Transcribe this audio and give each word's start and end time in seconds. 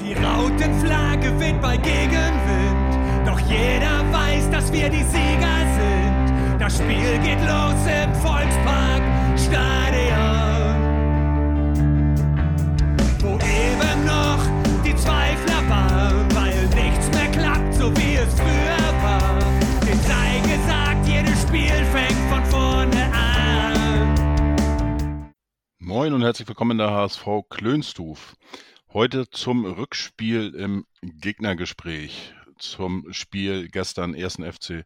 Die 0.00 0.14
Rautenflagge 0.14 1.38
weht 1.38 1.60
bei 1.60 1.76
Gegenwind, 1.76 3.26
doch 3.26 3.38
jeder 3.40 4.00
weiß, 4.10 4.50
dass 4.50 4.72
wir 4.72 4.88
die 4.88 5.02
Sieger 5.04 5.60
sind. 5.76 6.58
Das 6.58 6.78
Spiel 6.78 7.18
geht 7.22 7.38
los 7.40 7.74
im 7.84 8.14
Volkspark 8.14 9.02
Stadion, 9.36 10.74
wo 13.18 13.34
eben 13.34 14.04
noch 14.06 14.42
die 14.82 14.96
Zweifler 14.96 15.68
waren, 15.68 16.34
weil 16.34 16.66
nichts 16.82 17.10
mehr 17.10 17.30
klappt, 17.30 17.74
so 17.74 17.94
wie 17.98 18.14
es 18.14 18.34
früher 18.34 19.02
war. 19.02 19.38
Den 19.86 20.00
sei 20.00 20.40
gesagt, 20.40 21.06
jedes 21.06 21.42
Spiel 21.42 21.84
fängt 21.92 22.30
von 22.30 22.44
vorne 22.46 23.04
an. 23.12 24.14
Moin 25.78 26.14
und 26.14 26.22
herzlich 26.22 26.48
willkommen 26.48 26.72
in 26.72 26.78
der 26.78 26.90
HSV 26.90 27.26
Klönstuf. 27.50 28.34
Heute 28.92 29.30
zum 29.30 29.66
Rückspiel 29.66 30.52
im 30.52 30.84
Gegnergespräch. 31.00 32.34
Zum 32.58 33.06
Spiel 33.12 33.68
gestern 33.68 34.16
1. 34.16 34.38
FC 34.38 34.84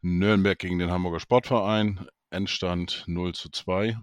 Nürnberg 0.00 0.58
gegen 0.58 0.78
den 0.78 0.90
Hamburger 0.90 1.20
Sportverein. 1.20 2.08
Endstand 2.30 3.04
0 3.06 3.34
zu 3.34 3.50
2. 3.50 3.98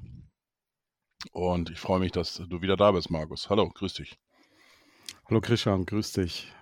Und 1.31 1.71
ich 1.71 1.79
freue 1.79 1.99
mich, 1.99 2.11
dass 2.11 2.35
du 2.35 2.61
wieder 2.61 2.77
da 2.77 2.91
bist, 2.91 3.09
Markus. 3.09 3.49
Hallo, 3.49 3.67
grüß 3.67 3.95
dich. 3.95 4.19
Hallo 5.27 5.41
Christian, 5.41 5.87
grüß 5.87 6.11
dich. 6.13 6.53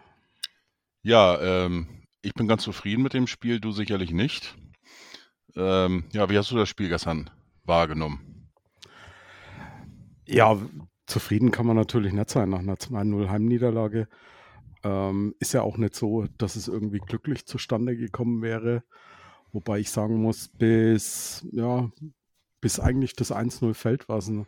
Ja, 1.02 1.66
ähm, 1.66 2.08
ich 2.22 2.34
bin 2.34 2.48
ganz 2.48 2.64
zufrieden 2.64 3.04
mit 3.04 3.14
dem 3.14 3.28
Spiel, 3.28 3.60
du 3.60 3.74
sicherlich 3.74 4.12
nicht. 4.12 4.56
Ähm, 5.58 6.06
ja, 6.14 6.30
wie 6.30 6.38
hast 6.38 6.50
du 6.52 6.56
das 6.56 6.70
Spiel 6.70 6.88
gestern 6.88 7.30
wahrgenommen? 7.66 8.50
Ja, 10.26 10.58
zufrieden 11.10 11.52
kann 11.52 11.66
man 11.66 11.76
natürlich 11.76 12.14
nicht 12.14 12.30
sein 12.30 12.50
nach 12.50 12.60
einer 12.60 12.76
2-0 12.76 13.30
Heimniederlage. 13.30 14.08
Ähm, 14.84 15.36
ist 15.40 15.54
ja 15.54 15.62
auch 15.62 15.78
nicht 15.78 15.96
so, 15.96 16.26
dass 16.38 16.56
es 16.56 16.68
irgendwie 16.68 17.00
glücklich 17.00 17.46
zustande 17.46 17.98
gekommen 17.98 18.42
wäre. 18.42 18.84
Wobei 19.52 19.80
ich 19.80 19.90
sagen 19.90 20.22
muss, 20.22 20.48
bis, 20.48 21.46
ja, 21.52 21.92
bis 22.62 22.80
eigentlich 22.80 23.16
das 23.16 23.32
1-0 23.32 23.74
fällt, 23.74 24.08
war 24.08 24.20
es 24.20 24.28
ein, 24.28 24.46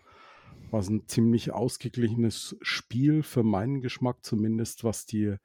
war 0.69 0.79
es 0.79 0.89
ein 0.89 1.07
ziemlich 1.07 1.51
ausgeglichenes 1.51 2.55
Spiel 2.61 3.23
für 3.23 3.43
meinen 3.43 3.81
Geschmack, 3.81 4.23
zumindest 4.23 4.83
was 4.83 5.05
die 5.05 5.35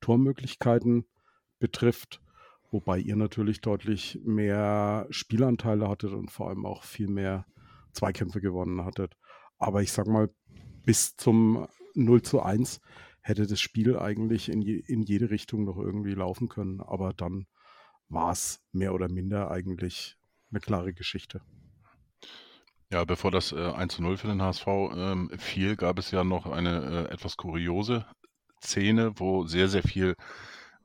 Tormöglichkeiten 0.00 1.06
betrifft. 1.58 2.20
Wobei 2.70 2.98
ihr 2.98 3.16
natürlich 3.16 3.60
deutlich 3.60 4.20
mehr 4.24 5.06
Spielanteile 5.10 5.88
hattet 5.88 6.12
und 6.12 6.32
vor 6.32 6.48
allem 6.48 6.66
auch 6.66 6.82
viel 6.82 7.08
mehr 7.08 7.46
Zweikämpfe 7.92 8.40
gewonnen 8.40 8.84
hattet. 8.84 9.16
Aber 9.58 9.80
ich 9.80 9.92
sag 9.92 10.08
mal, 10.08 10.28
bis 10.84 11.16
zum 11.16 11.66
0 11.94 12.22
zu 12.22 12.42
1 12.42 12.80
hätte 13.20 13.46
das 13.46 13.60
Spiel 13.60 13.98
eigentlich 13.98 14.48
in, 14.48 14.60
je, 14.60 14.76
in 14.86 15.02
jede 15.02 15.30
Richtung 15.30 15.64
noch 15.64 15.78
irgendwie 15.78 16.14
laufen 16.14 16.48
können. 16.48 16.80
Aber 16.80 17.12
dann 17.12 17.46
war 18.08 18.32
es 18.32 18.60
mehr 18.72 18.94
oder 18.94 19.08
minder 19.08 19.50
eigentlich 19.50 20.16
eine 20.50 20.60
klare 20.60 20.92
Geschichte. 20.92 21.40
Ja, 22.90 23.04
bevor 23.04 23.30
das 23.30 23.52
äh, 23.52 23.56
1 23.56 23.94
zu 23.94 24.02
0 24.02 24.18
für 24.18 24.28
den 24.28 24.42
HSV 24.42 24.66
ähm, 24.66 25.30
fiel, 25.38 25.76
gab 25.76 25.98
es 25.98 26.10
ja 26.10 26.22
noch 26.22 26.46
eine 26.46 27.08
äh, 27.08 27.12
etwas 27.12 27.36
kuriose 27.36 28.06
Szene, 28.62 29.12
wo 29.16 29.46
sehr, 29.46 29.68
sehr 29.68 29.82
viel 29.82 30.14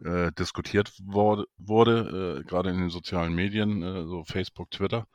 äh, 0.04 0.32
diskutiert 0.32 0.94
wurde, 1.04 1.46
wurde 1.58 2.40
äh, 2.40 2.44
gerade 2.46 2.70
in 2.70 2.80
den 2.80 2.90
sozialen 2.90 3.34
Medien, 3.34 3.84
äh, 3.84 4.06
so 4.06 4.24
Facebook, 4.24 4.72
Twitter. 4.72 5.08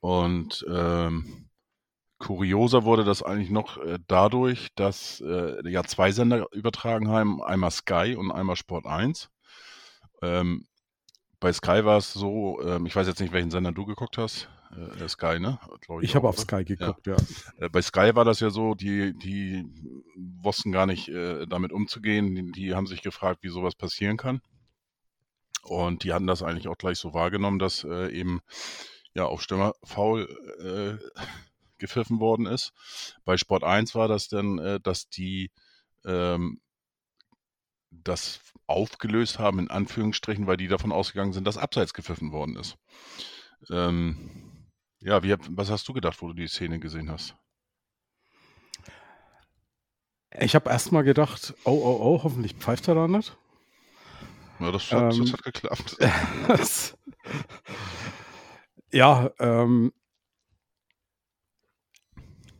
Und 0.00 0.64
ähm, 0.68 1.49
kurioser 2.20 2.84
wurde 2.84 3.02
das 3.02 3.22
eigentlich 3.22 3.50
noch 3.50 3.78
äh, 3.78 3.98
dadurch, 4.06 4.68
dass 4.76 5.20
äh, 5.20 5.68
ja 5.68 5.82
zwei 5.82 6.12
Sender 6.12 6.46
übertragen 6.52 7.08
haben, 7.08 7.42
einmal 7.42 7.72
Sky 7.72 8.14
und 8.16 8.30
einmal 8.30 8.56
Sport 8.56 8.86
1. 8.86 9.30
Ähm, 10.22 10.66
bei 11.40 11.52
Sky 11.52 11.84
war 11.84 11.96
es 11.96 12.12
so, 12.12 12.60
ähm, 12.62 12.86
ich 12.86 12.94
weiß 12.94 13.06
jetzt 13.06 13.20
nicht, 13.20 13.32
welchen 13.32 13.50
Sender 13.50 13.72
du 13.72 13.86
geguckt 13.86 14.18
hast. 14.18 14.48
Äh, 14.76 15.08
Sky, 15.08 15.40
ne? 15.40 15.58
ich, 15.80 16.10
ich 16.10 16.14
habe 16.14 16.28
auf 16.28 16.38
Sky 16.38 16.62
geguckt, 16.64 17.06
ja. 17.06 17.16
ja. 17.16 17.66
Äh, 17.66 17.68
bei 17.70 17.82
Sky 17.82 18.14
war 18.14 18.24
das 18.24 18.38
ja 18.40 18.50
so, 18.50 18.74
die, 18.74 19.14
die 19.18 19.64
wussten 20.14 20.70
gar 20.70 20.86
nicht 20.86 21.08
äh, 21.08 21.46
damit 21.46 21.72
umzugehen. 21.72 22.34
Die, 22.34 22.52
die, 22.52 22.74
haben 22.74 22.86
sich 22.86 23.02
gefragt, 23.02 23.42
wie 23.42 23.48
sowas 23.48 23.74
passieren 23.74 24.18
kann. 24.18 24.42
Und 25.62 26.04
die 26.04 26.12
hatten 26.12 26.26
das 26.26 26.42
eigentlich 26.42 26.68
auch 26.68 26.78
gleich 26.78 26.98
so 26.98 27.14
wahrgenommen, 27.14 27.58
dass 27.58 27.82
äh, 27.84 28.12
eben 28.12 28.40
ja 29.14 29.24
auf 29.24 29.42
Stürmer 29.42 29.74
faul 29.82 30.28
äh, 30.60 31.20
gepfiffen 31.80 32.20
worden 32.20 32.46
ist. 32.46 32.72
Bei 33.24 33.36
Sport 33.36 33.64
1 33.64 33.94
war 33.94 34.06
das 34.06 34.28
dann, 34.28 34.58
äh, 34.58 34.80
dass 34.80 35.08
die 35.08 35.50
ähm, 36.04 36.60
das 37.90 38.40
aufgelöst 38.66 39.38
haben, 39.38 39.58
in 39.58 39.70
Anführungsstrichen, 39.70 40.46
weil 40.46 40.56
die 40.56 40.68
davon 40.68 40.92
ausgegangen 40.92 41.32
sind, 41.32 41.46
dass 41.46 41.58
abseits 41.58 41.92
gepfiffen 41.92 42.32
worden 42.32 42.56
ist. 42.56 42.76
Ähm, 43.68 44.70
ja, 45.00 45.22
wie, 45.22 45.34
was 45.50 45.70
hast 45.70 45.88
du 45.88 45.92
gedacht, 45.92 46.20
wo 46.22 46.28
du 46.28 46.34
die 46.34 46.46
Szene 46.46 46.78
gesehen 46.78 47.10
hast? 47.10 47.34
Ich 50.38 50.54
habe 50.54 50.70
erstmal 50.70 51.02
gedacht, 51.02 51.54
oh, 51.64 51.72
oh, 51.72 51.98
oh, 52.00 52.22
hoffentlich 52.22 52.54
pfeift 52.54 52.86
er 52.86 52.94
da 52.94 53.08
nicht. 53.08 53.36
Ja, 54.60 54.70
das 54.70 54.92
hat, 54.92 55.14
ähm, 55.14 55.20
das 55.20 55.32
hat 55.32 55.42
geklappt. 55.42 55.96
ja, 58.92 59.30
ähm, 59.38 59.92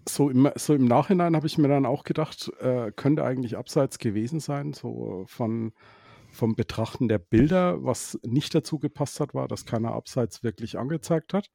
so 0.09 0.31
im, 0.31 0.51
so 0.57 0.75
im 0.75 0.87
Nachhinein 0.87 1.37
habe 1.37 1.47
ich 1.47 1.59
mir 1.59 1.69
dann 1.69 1.87
auch 1.87 2.05
gedacht, 2.05 2.51
äh, 2.61 2.91
könnte 2.93 3.25
eigentlich 3.25 3.57
abseits 3.57 3.99
gewesen 3.99 4.41
sein, 4.41 4.73
so 4.73 5.25
von 5.27 5.73
vom 6.33 6.55
Betrachten 6.55 7.09
der 7.09 7.19
Bilder. 7.19 7.83
Was 7.85 8.19
nicht 8.23 8.55
dazu 8.55 8.79
gepasst 8.79 9.21
hat, 9.21 9.35
war, 9.35 9.49
dass 9.49 9.67
keiner 9.67 9.93
abseits 9.93 10.43
wirklich 10.43 10.79
angezeigt 10.79 11.35
hat. 11.35 11.51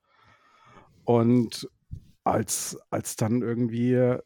Und 1.06 1.70
als, 2.24 2.78
als 2.90 3.16
dann 3.16 3.42
irgendwie 3.42 4.18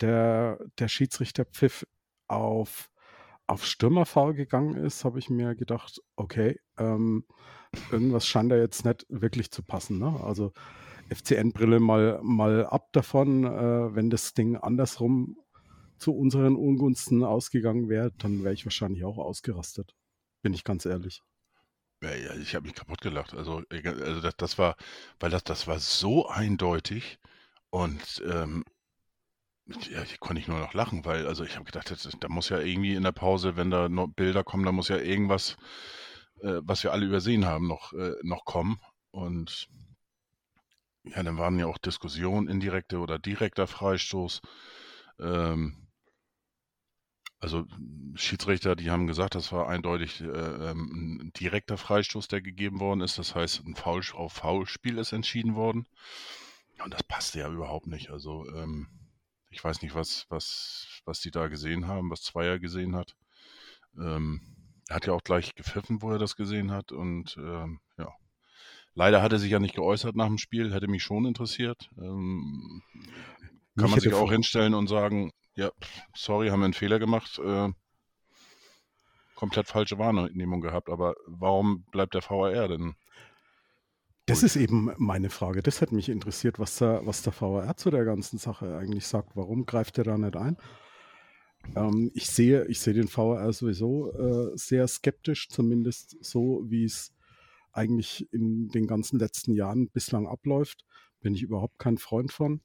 der, 0.00 0.58
der 0.78 0.88
Schiedsrichter 0.88 1.44
Pfiff 1.44 1.86
auf, 2.26 2.90
auf 3.46 3.64
Stürmerfall 3.64 4.34
gegangen 4.34 4.76
ist, 4.76 5.04
habe 5.04 5.18
ich 5.18 5.30
mir 5.30 5.54
gedacht, 5.54 6.00
okay, 6.16 6.60
ähm, 6.78 7.24
irgendwas 7.90 8.26
scheint 8.26 8.50
da 8.50 8.56
jetzt 8.56 8.84
nicht 8.84 9.06
wirklich 9.08 9.50
zu 9.50 9.62
passen. 9.62 9.98
Ne? 9.98 10.20
Also 10.22 10.52
FCN-Brille 11.10 11.80
mal, 11.80 12.20
mal 12.22 12.66
ab 12.66 12.92
davon. 12.92 13.44
Äh, 13.44 13.94
wenn 13.94 14.10
das 14.10 14.34
Ding 14.34 14.56
andersrum 14.56 15.36
zu 15.98 16.14
unseren 16.14 16.56
Ungunsten 16.56 17.24
ausgegangen 17.24 17.88
wäre, 17.88 18.12
dann 18.18 18.44
wäre 18.44 18.54
ich 18.54 18.66
wahrscheinlich 18.66 19.04
auch 19.04 19.18
ausgerastet. 19.18 19.94
Bin 20.42 20.52
ich 20.52 20.64
ganz 20.64 20.84
ehrlich. 20.84 21.22
Ja, 22.02 22.14
ja 22.14 22.34
ich 22.34 22.54
habe 22.54 22.66
mich 22.66 22.74
kaputt 22.74 23.00
gelacht. 23.00 23.34
Also, 23.34 23.62
also 23.70 24.20
das, 24.20 24.36
das, 24.36 24.58
war, 24.58 24.76
weil 25.20 25.30
das, 25.30 25.44
das 25.44 25.66
war 25.66 25.78
so 25.78 26.28
eindeutig 26.28 27.18
und 27.70 28.22
ähm, 28.26 28.64
ja, 29.66 30.02
ich 30.02 30.20
konnte 30.20 30.40
ich 30.40 30.48
nur 30.48 30.60
noch 30.60 30.74
lachen, 30.74 31.04
weil 31.04 31.26
also 31.26 31.42
ich 31.44 31.56
habe 31.56 31.64
gedacht, 31.64 31.92
da 32.20 32.28
muss 32.28 32.50
ja 32.50 32.60
irgendwie 32.60 32.94
in 32.94 33.02
der 33.02 33.12
Pause, 33.12 33.56
wenn 33.56 33.70
da 33.70 33.88
noch 33.88 34.06
Bilder 34.08 34.44
kommen, 34.44 34.64
da 34.64 34.70
muss 34.70 34.88
ja 34.88 34.98
irgendwas, 34.98 35.56
äh, 36.40 36.60
was 36.62 36.84
wir 36.84 36.92
alle 36.92 37.06
übersehen 37.06 37.46
haben, 37.46 37.66
noch, 37.66 37.92
äh, 37.92 38.12
noch 38.22 38.44
kommen. 38.44 38.78
Und 39.10 39.68
ja, 41.14 41.22
dann 41.22 41.38
waren 41.38 41.58
ja 41.58 41.66
auch 41.66 41.78
Diskussionen, 41.78 42.48
indirekte 42.48 42.98
oder 42.98 43.18
direkter 43.18 43.66
Freistoß. 43.66 44.40
Ähm, 45.20 45.86
also 47.38 47.66
Schiedsrichter, 48.14 48.76
die 48.76 48.90
haben 48.90 49.06
gesagt, 49.06 49.34
das 49.34 49.52
war 49.52 49.68
eindeutig 49.68 50.20
äh, 50.20 50.26
ähm, 50.26 51.20
ein 51.20 51.32
direkter 51.34 51.76
Freistoß, 51.76 52.28
der 52.28 52.40
gegeben 52.40 52.80
worden 52.80 53.02
ist. 53.02 53.18
Das 53.18 53.34
heißt, 53.34 53.64
ein 53.66 53.76
Foul 53.76 54.02
auf 54.14 54.32
Foulspiel 54.32 54.98
ist 54.98 55.12
entschieden 55.12 55.54
worden. 55.54 55.86
Und 56.82 56.94
das 56.94 57.02
passte 57.02 57.40
ja 57.40 57.50
überhaupt 57.50 57.86
nicht. 57.86 58.10
Also 58.10 58.46
ähm, 58.54 58.88
ich 59.50 59.62
weiß 59.62 59.82
nicht, 59.82 59.94
was, 59.94 60.26
was, 60.28 61.00
was 61.04 61.20
die 61.20 61.30
da 61.30 61.48
gesehen 61.48 61.86
haben, 61.86 62.10
was 62.10 62.22
Zweier 62.22 62.58
gesehen 62.58 62.96
hat. 62.96 63.14
Ähm, 63.98 64.40
er 64.88 64.96
hat 64.96 65.06
ja 65.06 65.12
auch 65.12 65.22
gleich 65.22 65.54
gepfiffen, 65.54 66.02
wo 66.02 66.10
er 66.10 66.18
das 66.18 66.36
gesehen 66.36 66.70
hat. 66.72 66.92
Und 66.92 67.36
ähm, 67.38 67.80
ja, 67.98 68.12
Leider 68.96 69.22
hat 69.22 69.30
er 69.30 69.38
sich 69.38 69.50
ja 69.50 69.58
nicht 69.58 69.74
geäußert 69.74 70.16
nach 70.16 70.26
dem 70.26 70.38
Spiel, 70.38 70.72
hätte 70.72 70.88
mich 70.88 71.02
schon 71.02 71.26
interessiert. 71.26 71.90
Ähm, 71.98 72.82
kann 73.76 73.90
man 73.90 74.00
sich 74.00 74.14
auch 74.14 74.32
hinstellen 74.32 74.72
und 74.72 74.88
sagen, 74.88 75.32
ja, 75.54 75.70
sorry, 76.14 76.48
haben 76.48 76.60
wir 76.60 76.64
einen 76.64 76.72
Fehler 76.72 76.98
gemacht, 76.98 77.38
äh, 77.38 77.68
komplett 79.34 79.68
falsche 79.68 79.98
Wahrnehmung 79.98 80.62
gehabt, 80.62 80.88
aber 80.88 81.14
warum 81.26 81.84
bleibt 81.92 82.14
der 82.14 82.22
VAR 82.22 82.68
denn? 82.68 82.94
Das 84.24 84.42
ist 84.42 84.56
eben 84.56 84.90
meine 84.96 85.28
Frage. 85.28 85.62
Das 85.62 85.82
hätte 85.82 85.94
mich 85.94 86.08
interessiert, 86.08 86.58
was 86.58 86.78
der, 86.78 87.02
was 87.04 87.20
der 87.20 87.38
VAR 87.38 87.76
zu 87.76 87.90
der 87.90 88.06
ganzen 88.06 88.38
Sache 88.38 88.78
eigentlich 88.78 89.06
sagt. 89.06 89.36
Warum 89.36 89.66
greift 89.66 89.98
er 89.98 90.04
da 90.04 90.16
nicht 90.16 90.36
ein? 90.36 90.56
Ähm, 91.76 92.10
ich, 92.14 92.28
sehe, 92.28 92.64
ich 92.64 92.80
sehe 92.80 92.94
den 92.94 93.14
VAR 93.14 93.52
sowieso 93.52 94.10
äh, 94.12 94.56
sehr 94.56 94.88
skeptisch, 94.88 95.48
zumindest 95.50 96.16
so, 96.24 96.64
wie 96.66 96.84
es 96.84 97.12
eigentlich 97.76 98.26
in 98.32 98.68
den 98.68 98.86
ganzen 98.86 99.18
letzten 99.18 99.52
Jahren 99.52 99.88
bislang 99.90 100.26
abläuft, 100.26 100.84
bin 101.20 101.34
ich 101.34 101.42
überhaupt 101.42 101.78
kein 101.78 101.98
Freund 101.98 102.32
von, 102.32 102.60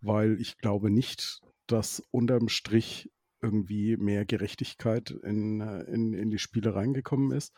weil 0.00 0.40
ich 0.40 0.58
glaube 0.58 0.90
nicht, 0.90 1.40
dass 1.66 2.02
unterm 2.10 2.48
Strich 2.48 3.10
irgendwie 3.40 3.96
mehr 3.96 4.24
Gerechtigkeit 4.24 5.10
in, 5.10 5.60
äh, 5.60 5.82
in, 5.84 6.12
in 6.12 6.30
die 6.30 6.38
Spiele 6.38 6.74
reingekommen 6.74 7.30
ist. 7.32 7.52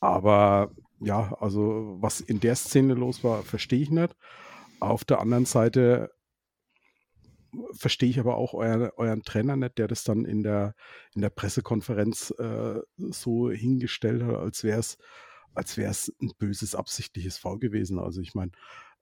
Aber 0.00 0.72
ja, 1.00 1.34
also 1.40 1.96
was 2.00 2.20
in 2.20 2.40
der 2.40 2.56
Szene 2.56 2.94
los 2.94 3.22
war, 3.24 3.42
verstehe 3.42 3.80
ich 3.80 3.90
nicht. 3.90 4.16
Auf 4.80 5.04
der 5.04 5.20
anderen 5.20 5.44
Seite 5.44 6.10
verstehe 7.72 8.10
ich 8.10 8.20
aber 8.20 8.36
auch 8.36 8.54
euer, 8.54 8.92
euren 8.96 9.22
Trainer 9.22 9.56
nicht, 9.56 9.78
der 9.78 9.88
das 9.88 10.04
dann 10.04 10.24
in 10.24 10.42
der, 10.42 10.74
in 11.14 11.22
der 11.22 11.30
Pressekonferenz 11.30 12.32
äh, 12.38 12.80
so 12.96 13.50
hingestellt 13.50 14.22
hat, 14.22 14.36
als 14.36 14.64
wäre 14.64 14.80
es 14.80 14.98
als 15.54 15.76
wäre 15.76 15.90
es 15.90 16.12
ein 16.20 16.32
böses, 16.38 16.74
absichtliches 16.74 17.38
Foul 17.38 17.58
gewesen. 17.58 17.98
Also 17.98 18.20
ich 18.20 18.34
meine, 18.34 18.52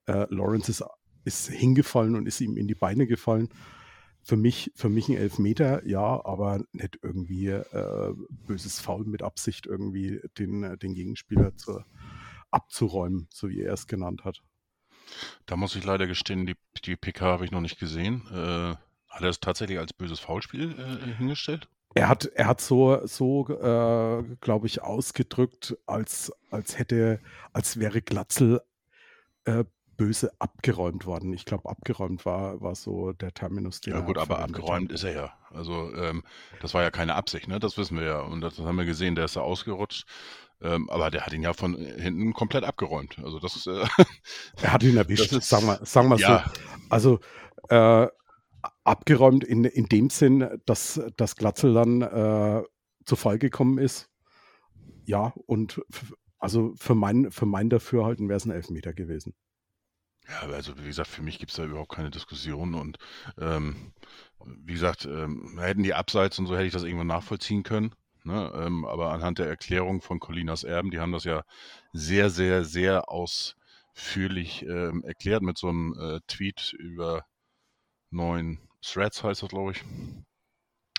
äh, 0.05 0.25
Lawrence 0.29 0.71
ist, 0.71 0.83
ist 1.23 1.49
hingefallen 1.49 2.15
und 2.15 2.27
ist 2.27 2.41
ihm 2.41 2.57
in 2.57 2.67
die 2.67 2.75
Beine 2.75 3.07
gefallen. 3.07 3.49
Für 4.21 4.37
mich, 4.37 4.71
für 4.75 4.89
mich 4.89 5.07
ein 5.07 5.15
Elfmeter, 5.15 5.85
ja, 5.87 6.25
aber 6.25 6.61
nicht 6.73 6.99
irgendwie 7.01 7.47
äh, 7.47 8.13
böses 8.29 8.79
Foul 8.79 9.05
mit 9.05 9.23
Absicht, 9.23 9.65
irgendwie 9.65 10.19
den, 10.37 10.77
den 10.79 10.93
Gegenspieler 10.93 11.55
zu, 11.55 11.79
abzuräumen, 12.51 13.27
so 13.31 13.49
wie 13.49 13.61
er 13.61 13.73
es 13.73 13.87
genannt 13.87 14.25
hat. 14.25 14.41
Da 15.45 15.55
muss 15.55 15.75
ich 15.75 15.83
leider 15.83 16.07
gestehen, 16.07 16.45
die, 16.45 16.55
die 16.83 16.95
PK 16.95 17.25
habe 17.25 17.45
ich 17.45 17.51
noch 17.51 17.61
nicht 17.61 17.79
gesehen. 17.79 18.23
Äh, 18.31 18.75
hat 19.09 19.21
er 19.21 19.29
es 19.29 19.39
tatsächlich 19.39 19.79
als 19.79 19.93
böses 19.93 20.19
Foulspiel 20.19 20.77
äh, 20.77 21.13
hingestellt? 21.13 21.69
Er 21.97 22.09
hat, 22.09 22.25
er 22.25 22.47
hat 22.47 22.61
so, 22.61 23.05
so 23.05 23.47
äh, 23.49 24.23
glaube 24.41 24.67
ich, 24.67 24.81
ausgedrückt, 24.81 25.77
als, 25.85 26.31
als 26.51 26.77
hätte, 26.77 27.19
als 27.53 27.79
wäre 27.79 28.01
Glatzel 28.01 28.61
äh, 29.45 29.63
böse 29.97 30.31
abgeräumt 30.37 31.07
worden. 31.07 31.33
Ich 31.33 31.45
glaube, 31.45 31.67
abgeräumt 31.67 32.23
war, 32.25 32.61
war 32.61 32.75
so 32.75 33.13
der 33.13 33.33
Terminus. 33.33 33.81
ja 33.85 33.99
gut, 33.99 34.17
aber 34.19 34.39
abgeräumt 34.39 34.91
ist 34.91 35.03
er 35.03 35.13
ja. 35.13 35.33
Also 35.49 35.91
ähm, 35.95 36.23
das 36.61 36.75
war 36.75 36.83
ja 36.83 36.91
keine 36.91 37.15
Absicht, 37.15 37.47
ne? 37.47 37.59
Das 37.59 37.77
wissen 37.77 37.97
wir 37.97 38.05
ja. 38.05 38.19
Und 38.19 38.41
das 38.41 38.59
haben 38.59 38.77
wir 38.77 38.85
gesehen, 38.85 39.15
der 39.15 39.25
ist 39.25 39.35
da 39.35 39.41
ausgerutscht. 39.41 40.05
Ähm, 40.61 40.89
aber 40.89 41.11
der 41.11 41.25
hat 41.25 41.33
ihn 41.33 41.43
ja 41.43 41.53
von 41.53 41.75
hinten 41.75 42.33
komplett 42.33 42.63
abgeräumt. 42.63 43.17
Also 43.23 43.39
das 43.39 43.55
ist. 43.55 43.67
Äh, 43.67 43.85
er 44.61 44.73
hat 44.73 44.83
ihn 44.83 44.97
erwischt, 44.97 45.31
ist, 45.31 45.49
sagen 45.49 45.65
wir, 45.65 45.79
sagen 45.83 46.09
wir 46.09 46.17
ja. 46.17 46.45
so. 46.45 47.19
Also 47.69 48.03
äh, 48.03 48.07
abgeräumt 48.83 49.43
in, 49.43 49.63
in 49.63 49.85
dem 49.85 50.09
Sinn, 50.09 50.47
dass 50.65 51.01
das 51.17 51.35
Glatzel 51.35 51.73
dann 51.73 52.01
äh, 52.01 52.63
zu 53.05 53.15
Fall 53.15 53.39
gekommen 53.39 53.77
ist. 53.77 54.09
Ja, 55.05 55.33
und 55.45 55.81
also 56.39 56.73
für 56.77 56.95
mein, 56.95 57.31
für 57.31 57.45
mein 57.45 57.69
Dafürhalten 57.69 58.29
wäre 58.29 58.37
es 58.37 58.45
ein 58.45 58.51
Elfmeter 58.51 58.93
gewesen. 58.93 59.33
Ja, 60.27 60.41
also 60.49 60.77
wie 60.77 60.87
gesagt, 60.87 61.07
für 61.07 61.21
mich 61.21 61.39
gibt 61.39 61.51
es 61.51 61.57
da 61.57 61.63
überhaupt 61.63 61.95
keine 61.95 62.11
Diskussion 62.11 62.75
und 62.75 62.97
ähm, 63.39 63.93
wie 64.45 64.73
gesagt, 64.73 65.05
ähm, 65.05 65.57
hätten 65.57 65.83
die 65.83 65.93
Abseits 65.93 66.37
und 66.37 66.47
so 66.47 66.55
hätte 66.55 66.65
ich 66.65 66.73
das 66.73 66.83
irgendwann 66.83 67.07
nachvollziehen 67.07 67.63
können. 67.63 67.95
Ne? 68.25 68.51
Ähm, 68.55 68.83
aber 68.83 69.13
anhand 69.13 69.39
der 69.39 69.47
Erklärung 69.47 70.01
von 70.01 70.19
Colinas 70.19 70.65
Erben, 70.65 70.91
die 70.91 70.99
haben 70.99 71.13
das 71.13 71.23
ja 71.23 71.43
sehr, 71.93 72.29
sehr, 72.29 72.65
sehr 72.65 73.09
ausführlich 73.09 74.63
ähm, 74.63 75.01
erklärt 75.03 75.43
mit 75.43 75.57
so 75.57 75.69
einem 75.69 75.95
äh, 75.97 76.19
Tweet 76.27 76.73
über 76.73 77.25
neun 78.09 78.59
Threads, 78.81 79.23
heißt 79.23 79.43
das, 79.43 79.49
glaube 79.49 79.71
ich. 79.71 79.83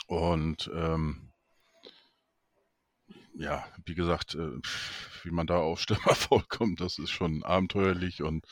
Und 0.07 0.71
ähm, 0.75 1.31
ja, 3.35 3.65
wie 3.85 3.95
gesagt, 3.95 4.35
äh, 4.35 4.59
wie 5.23 5.31
man 5.31 5.47
da 5.47 5.59
auf 5.59 5.81
Stürmer 5.81 6.15
vorkommt, 6.15 6.81
das 6.81 6.99
ist 6.99 7.11
schon 7.11 7.45
abenteuerlich. 7.45 8.23
Und 8.23 8.45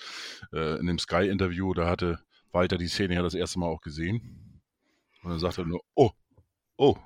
äh, 0.53 0.79
in 0.79 0.87
dem 0.87 0.99
Sky-Interview, 0.99 1.75
da 1.75 1.89
hatte 1.89 2.21
Walter 2.53 2.79
die 2.79 2.89
Szene 2.89 3.15
ja 3.15 3.23
das 3.23 3.35
erste 3.35 3.59
Mal 3.59 3.67
auch 3.67 3.81
gesehen. 3.81 4.63
Und 5.23 5.31
dann 5.31 5.41
sagte 5.41 5.63
er 5.63 5.67
nur, 5.67 5.83
oh, 5.95 6.11
oh, 6.77 6.97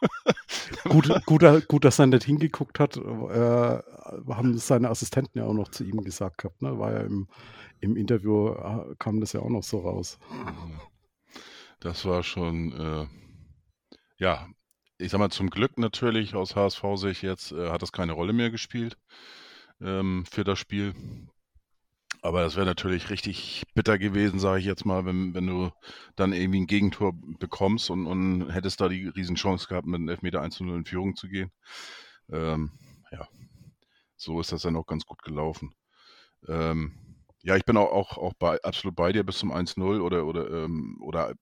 gut, 0.88 1.08
gut, 1.26 1.68
gut, 1.68 1.84
dass 1.84 1.98
er 1.98 2.06
nicht 2.06 2.24
hingeguckt 2.24 2.80
hat. 2.80 2.96
Äh, 2.96 3.82
haben 4.28 4.58
seine 4.58 4.88
Assistenten 4.88 5.38
ja 5.38 5.44
auch 5.44 5.54
noch 5.54 5.68
zu 5.68 5.84
ihm 5.84 6.02
gesagt 6.02 6.38
gehabt. 6.38 6.62
Ne? 6.62 6.78
War 6.78 6.92
ja 6.92 7.00
im, 7.00 7.28
im 7.80 7.96
Interview, 7.96 8.48
äh, 8.48 8.94
kam 8.98 9.20
das 9.20 9.32
ja 9.32 9.40
auch 9.40 9.48
noch 9.50 9.62
so 9.62 9.80
raus. 9.80 10.18
Das 11.80 12.04
war 12.04 12.22
schon, 12.22 12.72
äh, 12.72 13.06
ja, 14.18 14.48
ich 14.98 15.10
sag 15.10 15.18
mal, 15.18 15.30
zum 15.30 15.48
Glück 15.48 15.78
natürlich 15.78 16.34
aus 16.34 16.54
HSV-Sicht 16.54 17.22
jetzt 17.22 17.52
äh, 17.52 17.70
hat 17.70 17.82
das 17.82 17.92
keine 17.92 18.12
Rolle 18.12 18.34
mehr 18.34 18.50
gespielt 18.50 18.98
ähm, 19.80 20.24
für 20.30 20.44
das 20.44 20.58
Spiel. 20.58 20.94
Aber 22.22 22.42
das 22.42 22.54
wäre 22.56 22.66
natürlich 22.66 23.08
richtig 23.08 23.62
bitter 23.74 23.96
gewesen, 23.96 24.38
sage 24.38 24.60
ich 24.60 24.66
jetzt 24.66 24.84
mal, 24.84 25.06
wenn, 25.06 25.32
wenn 25.34 25.46
du 25.46 25.70
dann 26.16 26.34
irgendwie 26.34 26.60
ein 26.60 26.66
Gegentor 26.66 27.14
bekommst 27.38 27.88
und, 27.88 28.06
und 28.06 28.50
hättest 28.50 28.80
da 28.82 28.88
die 28.90 29.08
Riesenchance 29.08 29.66
gehabt, 29.68 29.86
mit 29.86 29.96
einem 29.96 30.08
Elfmeter 30.10 30.42
1 30.42 30.60
0 30.60 30.76
in 30.76 30.84
Führung 30.84 31.16
zu 31.16 31.28
gehen. 31.28 31.50
Ähm, 32.30 32.72
ja, 33.10 33.26
so 34.16 34.38
ist 34.38 34.52
das 34.52 34.62
dann 34.62 34.76
auch 34.76 34.86
ganz 34.86 35.06
gut 35.06 35.22
gelaufen. 35.22 35.74
Ähm, 36.46 37.09
ja, 37.42 37.56
ich 37.56 37.64
bin 37.64 37.76
auch, 37.76 37.90
auch, 37.90 38.18
auch 38.18 38.34
bei, 38.34 38.62
absolut 38.62 38.96
bei 38.96 39.12
dir 39.12 39.24
bis 39.24 39.38
zum 39.38 39.52
1-0 39.52 40.00
oder, 40.00 40.26
oder, 40.26 40.50
ähm, 40.50 40.98
oder 41.00 41.34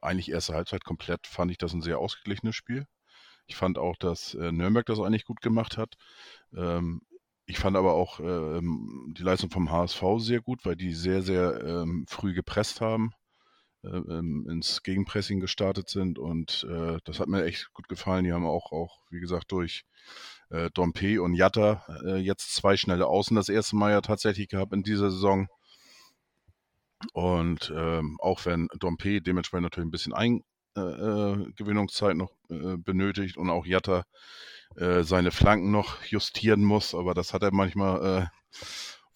eigentlich 0.00 0.30
erste 0.30 0.54
Halbzeit 0.54 0.84
komplett 0.84 1.26
fand 1.26 1.50
ich 1.50 1.58
das 1.58 1.72
ein 1.72 1.82
sehr 1.82 1.98
ausgeglichenes 1.98 2.54
Spiel. 2.54 2.86
Ich 3.46 3.56
fand 3.56 3.78
auch, 3.78 3.96
dass 3.96 4.34
äh, 4.34 4.52
Nürnberg 4.52 4.86
das 4.86 5.00
eigentlich 5.00 5.24
gut 5.24 5.40
gemacht 5.40 5.76
hat. 5.76 5.94
Ähm, 6.56 7.02
ich 7.46 7.58
fand 7.58 7.76
aber 7.76 7.94
auch 7.94 8.18
ähm, 8.20 9.14
die 9.16 9.22
Leistung 9.22 9.50
vom 9.50 9.70
HSV 9.70 10.02
sehr 10.18 10.40
gut, 10.40 10.64
weil 10.64 10.76
die 10.76 10.92
sehr, 10.92 11.22
sehr 11.22 11.62
ähm, 11.64 12.04
früh 12.08 12.34
gepresst 12.34 12.80
haben, 12.80 13.12
äh, 13.84 13.88
ähm, 13.88 14.48
ins 14.50 14.82
Gegenpressing 14.82 15.40
gestartet 15.40 15.88
sind 15.88 16.18
und 16.18 16.66
äh, 16.68 16.98
das 17.04 17.20
hat 17.20 17.28
mir 17.28 17.44
echt 17.44 17.72
gut 17.72 17.88
gefallen. 17.88 18.24
Die 18.24 18.32
haben 18.32 18.46
auch, 18.46 18.72
auch 18.72 19.00
wie 19.10 19.20
gesagt, 19.20 19.52
durch 19.52 19.84
äh, 20.50 20.70
Dompe 20.72 21.22
und 21.22 21.34
Jatta 21.34 21.84
äh, 22.04 22.16
jetzt 22.16 22.54
zwei 22.54 22.76
schnelle 22.76 23.06
Außen 23.06 23.36
das 23.36 23.48
erste 23.48 23.76
Mal 23.76 23.92
ja 23.92 24.00
tatsächlich 24.00 24.48
gehabt 24.48 24.72
in 24.72 24.82
dieser 24.82 25.10
Saison. 25.10 25.48
Und 27.12 27.72
ähm, 27.76 28.18
auch 28.20 28.46
wenn 28.46 28.68
Dompe 28.78 29.20
dementsprechend 29.20 29.64
natürlich 29.64 29.86
ein 29.86 29.90
bisschen 29.90 30.14
Eingewöhnungszeit 30.14 32.10
äh, 32.10 32.12
äh, 32.12 32.16
noch 32.16 32.32
benötigt 32.78 33.36
und 33.36 33.50
auch 33.50 33.66
Jatta 33.66 34.04
äh, 34.76 35.04
seine 35.04 35.30
Flanken 35.30 35.70
noch 35.70 36.02
justieren 36.04 36.62
muss, 36.62 36.94
aber 36.94 37.14
das 37.14 37.32
hat 37.32 37.42
er 37.42 37.52
manchmal, 37.52 38.20
äh, 38.22 38.26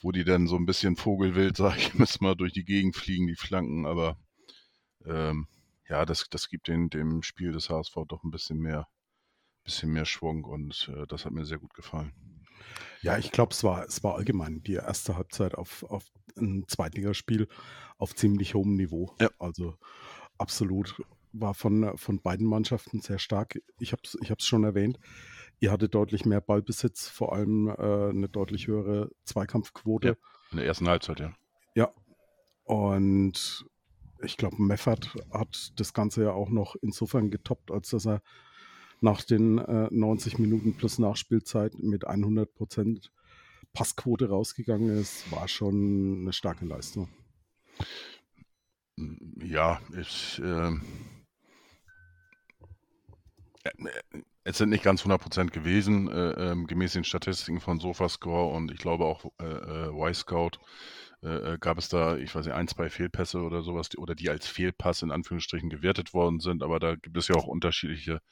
wo 0.00 0.12
die 0.12 0.24
dann 0.24 0.46
so 0.46 0.56
ein 0.56 0.66
bisschen 0.66 0.96
vogelwild, 0.96 1.56
sag 1.58 1.76
ich, 1.76 1.94
müssen 1.94 2.24
mal 2.24 2.34
durch 2.34 2.52
die 2.52 2.64
Gegend 2.64 2.96
fliegen, 2.96 3.26
die 3.26 3.36
Flanken, 3.36 3.86
aber 3.86 4.16
ähm, 5.04 5.48
ja, 5.88 6.06
das, 6.06 6.26
das 6.30 6.48
gibt 6.48 6.68
den, 6.68 6.88
dem 6.88 7.22
Spiel 7.22 7.52
des 7.52 7.68
HSV 7.68 7.94
doch 8.08 8.22
ein 8.22 8.30
bisschen 8.30 8.58
mehr, 8.58 8.86
bisschen 9.64 9.93
mehr 9.93 10.05
Schwung 10.05 10.45
und 10.45 10.90
äh, 10.95 11.07
das 11.07 11.25
hat 11.25 11.33
mir 11.33 11.45
sehr 11.45 11.59
gut 11.59 11.75
gefallen. 11.75 12.12
Ja, 13.02 13.17
ich 13.17 13.33
glaube, 13.33 13.52
es 13.52 13.64
war, 13.64 13.85
es 13.85 14.02
war 14.05 14.17
allgemein 14.17 14.62
die 14.62 14.75
erste 14.75 15.17
Halbzeit 15.17 15.55
auf, 15.55 15.85
auf 15.85 16.05
ein 16.37 16.64
Zweitligaspiel 16.69 17.49
auf 17.99 18.14
ziemlich 18.14 18.55
hohem 18.55 18.76
Niveau. 18.76 19.14
Ja. 19.21 19.31
Also 19.38 19.75
absolut 20.38 21.00
war 21.33 21.55
von, 21.55 21.97
von 21.97 22.21
beiden 22.21 22.47
Mannschaften 22.47 23.00
sehr 23.00 23.19
stark. 23.19 23.61
Ich 23.79 23.93
habe 23.93 24.02
es 24.05 24.17
ich 24.21 24.33
schon 24.45 24.64
erwähnt. 24.64 24.99
Ihr 25.61 25.71
hattet 25.71 25.95
deutlich 25.95 26.25
mehr 26.25 26.40
Ballbesitz, 26.40 27.09
vor 27.09 27.35
allem 27.35 27.69
äh, 27.69 27.73
eine 28.11 28.29
deutlich 28.29 28.67
höhere 28.67 29.11
Zweikampfquote. 29.25 30.09
Ja, 30.09 30.14
in 30.52 30.57
der 30.57 30.67
ersten 30.67 30.88
Halbzeit, 30.88 31.21
ja. 31.21 31.35
Ja. 31.75 31.93
Und 32.64 33.67
ich 34.23 34.37
glaube, 34.37 34.62
Meffert 34.62 35.14
hat 35.33 35.73
das 35.76 35.93
Ganze 35.93 36.25
ja 36.25 36.33
auch 36.33 36.50
noch 36.50 36.76
insofern 36.83 37.31
getoppt, 37.31 37.71
als 37.71 37.90
dass 37.90 38.07
er 38.07 38.23
nach 39.00 39.23
den 39.23 39.59
äh, 39.59 39.88
90 39.90 40.38
Minuten 40.38 40.75
plus 40.75 40.99
Nachspielzeit 40.99 41.78
mit 41.78 42.07
100 42.07 42.54
Prozent 42.54 43.11
Passquote 43.73 44.28
rausgegangen 44.28 44.99
ist. 44.99 45.30
War 45.30 45.49
schon 45.49 46.23
eine 46.23 46.33
starke 46.33 46.66
Leistung. 46.66 47.09
Ja, 49.42 49.80
ich. 49.99 50.40
Ähm, 50.45 50.83
äh, 53.64 53.71
es 54.42 54.59
sind 54.59 54.71
nicht 54.71 54.83
ganz 54.83 55.02
100% 55.02 55.50
gewesen, 55.50 56.11
äh, 56.11 56.50
ähm, 56.50 56.66
gemäß 56.66 56.95
den 56.95 57.04
Statistiken 57.04 57.61
von 57.61 57.78
SofaScore 57.78 58.54
und 58.54 58.71
ich 58.71 58.78
glaube 58.78 59.04
auch 59.04 59.26
äh, 59.38 59.45
äh, 59.45 59.88
Y-Scout 59.90 60.59
äh, 61.23 61.54
äh, 61.54 61.59
gab 61.59 61.76
es 61.76 61.90
da, 61.90 62.16
ich 62.16 62.35
weiß 62.35 62.47
nicht, 62.47 62.54
ein, 62.54 62.66
zwei 62.66 62.88
Fehlpässe 62.88 63.40
oder 63.40 63.62
sowas, 63.62 63.90
die, 63.90 63.99
oder 63.99 64.14
die 64.14 64.30
als 64.30 64.47
Fehlpass 64.47 65.02
in 65.02 65.11
Anführungsstrichen 65.11 65.69
gewertet 65.69 66.14
worden 66.14 66.40
sind, 66.40 66.62
aber 66.62 66.80
da 66.80 66.97
gibt 66.97 67.19
es 67.19 67.28
ja 67.28 67.35
auch 67.35 67.47
unterschiedliche 67.47 68.23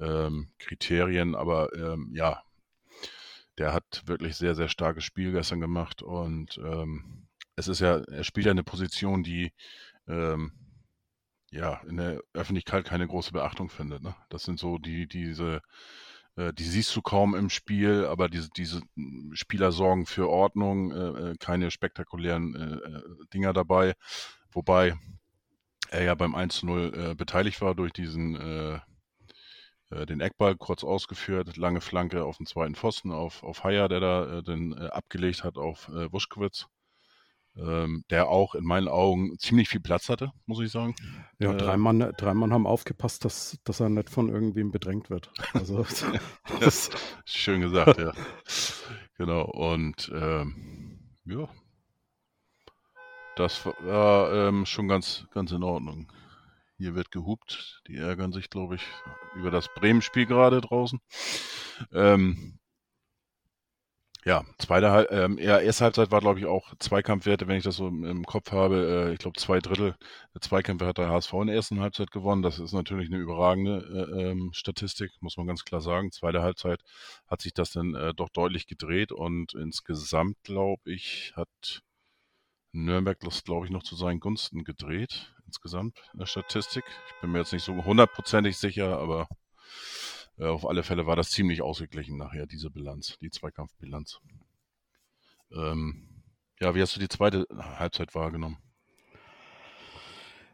ähm, 0.00 0.50
Kriterien, 0.58 1.34
aber 1.34 1.72
ähm, 1.74 2.10
ja, 2.14 2.42
der 3.58 3.72
hat 3.72 4.02
wirklich 4.06 4.36
sehr, 4.36 4.54
sehr 4.54 4.68
starkes 4.68 5.04
Spiel 5.04 5.32
gestern 5.32 5.60
gemacht 5.60 6.02
und 6.02 6.58
ähm, 6.58 7.28
es 7.56 7.68
ist 7.68 7.80
ja, 7.80 7.98
er 7.98 8.24
spielt 8.24 8.46
ja 8.46 8.52
eine 8.52 8.64
Position, 8.64 9.22
die 9.22 9.52
ähm, 10.08 10.52
ja, 11.52 11.82
in 11.86 11.98
der 11.98 12.22
Öffentlichkeit 12.32 12.86
keine 12.86 13.06
große 13.06 13.32
Beachtung 13.32 13.68
findet. 13.68 14.02
Ne? 14.02 14.16
Das 14.30 14.44
sind 14.44 14.58
so 14.58 14.78
die, 14.78 15.06
diese, 15.06 15.60
äh, 16.36 16.52
die 16.54 16.64
siehst 16.64 16.96
du 16.96 17.02
kaum 17.02 17.34
im 17.34 17.50
Spiel, 17.50 18.06
aber 18.06 18.30
diese, 18.30 18.48
diese 18.56 18.80
Spieler 19.34 19.70
sorgen 19.70 20.06
für 20.06 20.30
Ordnung, 20.30 20.92
äh, 20.92 21.30
äh 21.30 21.36
keine 21.38 21.70
spektakulären 21.70 22.54
äh, 22.54 22.88
äh, 22.88 23.02
Dinger 23.34 23.52
dabei. 23.52 23.94
Wobei 24.50 24.96
er 25.90 26.02
ja 26.04 26.14
beim 26.14 26.34
1-0 26.34 27.10
äh, 27.10 27.14
beteiligt 27.14 27.60
war 27.60 27.74
durch 27.74 27.92
diesen 27.92 28.80
den 30.06 30.20
Eckball 30.20 30.56
kurz 30.56 30.84
ausgeführt, 30.84 31.56
lange 31.56 31.80
Flanke 31.80 32.24
auf 32.24 32.36
den 32.36 32.46
zweiten 32.46 32.74
Pfosten 32.74 33.12
auf, 33.12 33.42
auf 33.42 33.64
Haier, 33.64 33.88
der 33.88 34.00
da 34.00 34.38
äh, 34.38 34.42
den 34.42 34.72
äh, 34.72 34.86
abgelegt 34.86 35.44
hat 35.44 35.58
auf 35.58 35.88
äh, 35.88 36.12
Wuschkowitz. 36.12 36.66
Ähm, 37.54 38.02
der 38.08 38.28
auch 38.28 38.54
in 38.54 38.64
meinen 38.64 38.88
Augen 38.88 39.38
ziemlich 39.38 39.68
viel 39.68 39.80
Platz 39.80 40.08
hatte, 40.08 40.32
muss 40.46 40.60
ich 40.60 40.70
sagen. 40.70 40.94
Ja, 41.38 41.52
äh, 41.52 41.56
drei, 41.58 41.76
Mann, 41.76 41.98
drei 42.16 42.32
Mann 42.32 42.50
haben 42.50 42.66
aufgepasst, 42.66 43.26
dass, 43.26 43.58
dass 43.64 43.78
er 43.78 43.90
nicht 43.90 44.08
von 44.08 44.30
irgendwem 44.30 44.70
bedrängt 44.70 45.10
wird. 45.10 45.30
Also, 45.52 45.84
das 46.60 46.88
schön 47.26 47.60
gesagt, 47.60 47.98
ja. 47.98 48.12
Genau, 49.18 49.42
und 49.42 50.10
ähm, 50.14 50.98
ja, 51.26 51.46
das 53.36 53.66
war 53.66 54.32
ähm, 54.32 54.64
schon 54.64 54.88
ganz, 54.88 55.26
ganz 55.32 55.52
in 55.52 55.62
Ordnung. 55.62 56.10
Hier 56.82 56.96
wird 56.96 57.12
gehupt. 57.12 57.80
Die 57.86 57.96
ärgern 57.96 58.32
sich, 58.32 58.50
glaube 58.50 58.74
ich, 58.74 58.82
über 59.36 59.52
das 59.52 59.68
Bremen-Spiel 59.72 60.26
gerade 60.26 60.60
draußen. 60.60 60.98
Ähm, 61.92 62.58
ja, 64.24 64.44
zweite 64.58 65.06
ähm, 65.12 65.38
ja, 65.38 65.60
erste 65.60 65.84
Halbzeit 65.84 66.10
war, 66.10 66.18
glaube 66.18 66.40
ich, 66.40 66.46
auch 66.46 66.74
Zweikampfwerte, 66.80 67.46
wenn 67.46 67.56
ich 67.56 67.62
das 67.62 67.76
so 67.76 67.86
im, 67.86 68.04
im 68.04 68.24
Kopf 68.24 68.50
habe. 68.50 69.10
Äh, 69.10 69.12
ich 69.12 69.20
glaube, 69.20 69.38
zwei 69.38 69.60
Drittel 69.60 69.94
der 70.34 70.40
Zweikämpfe 70.40 70.84
hat 70.84 70.98
der 70.98 71.08
HSV 71.08 71.32
in 71.34 71.46
der 71.46 71.54
ersten 71.54 71.78
Halbzeit 71.78 72.10
gewonnen. 72.10 72.42
Das 72.42 72.58
ist 72.58 72.72
natürlich 72.72 73.12
eine 73.12 73.22
überragende 73.22 74.08
äh, 74.16 74.30
ähm, 74.32 74.50
Statistik, 74.52 75.12
muss 75.20 75.36
man 75.36 75.46
ganz 75.46 75.64
klar 75.64 75.82
sagen. 75.82 76.10
Zweite 76.10 76.42
Halbzeit 76.42 76.80
hat 77.28 77.42
sich 77.42 77.54
das 77.54 77.70
dann 77.70 77.94
äh, 77.94 78.12
doch 78.12 78.28
deutlich 78.28 78.66
gedreht 78.66 79.12
und 79.12 79.54
insgesamt, 79.54 80.42
glaube 80.42 80.82
ich, 80.90 81.32
hat 81.36 81.84
Nürnberg 82.72 83.20
das, 83.20 83.44
glaube 83.44 83.66
ich, 83.66 83.72
noch 83.72 83.82
zu 83.82 83.96
seinen 83.96 84.20
Gunsten 84.20 84.64
gedreht, 84.64 85.34
insgesamt 85.46 85.98
in 86.12 86.18
der 86.18 86.26
Statistik. 86.26 86.84
Ich 87.08 87.20
bin 87.20 87.30
mir 87.30 87.38
jetzt 87.38 87.52
nicht 87.52 87.64
so 87.64 87.84
hundertprozentig 87.84 88.56
sicher, 88.56 88.98
aber 88.98 89.28
äh, 90.38 90.46
auf 90.46 90.66
alle 90.66 90.82
Fälle 90.82 91.06
war 91.06 91.16
das 91.16 91.30
ziemlich 91.30 91.62
ausgeglichen 91.62 92.16
nachher, 92.16 92.46
diese 92.46 92.70
Bilanz, 92.70 93.18
die 93.20 93.30
Zweikampfbilanz. 93.30 94.20
Ähm, 95.54 96.08
ja, 96.60 96.74
wie 96.74 96.80
hast 96.80 96.96
du 96.96 97.00
die 97.00 97.08
zweite 97.08 97.46
Halbzeit 97.54 98.14
wahrgenommen? 98.14 98.56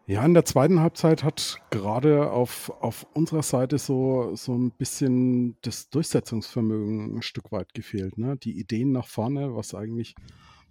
Ja, 0.06 0.24
in 0.24 0.32
der 0.32 0.46
zweiten 0.46 0.80
Halbzeit 0.80 1.22
hat 1.22 1.60
gerade 1.70 2.30
auf, 2.30 2.70
auf 2.80 3.06
unserer 3.12 3.42
Seite 3.42 3.76
so, 3.76 4.34
so 4.34 4.54
ein 4.54 4.70
bisschen 4.70 5.58
das 5.60 5.90
Durchsetzungsvermögen 5.90 7.18
ein 7.18 7.22
Stück 7.22 7.52
weit 7.52 7.74
gefehlt. 7.74 8.16
Ne? 8.16 8.38
Die 8.38 8.58
Ideen 8.58 8.90
nach 8.90 9.06
vorne, 9.06 9.54
was 9.54 9.74
eigentlich 9.74 10.14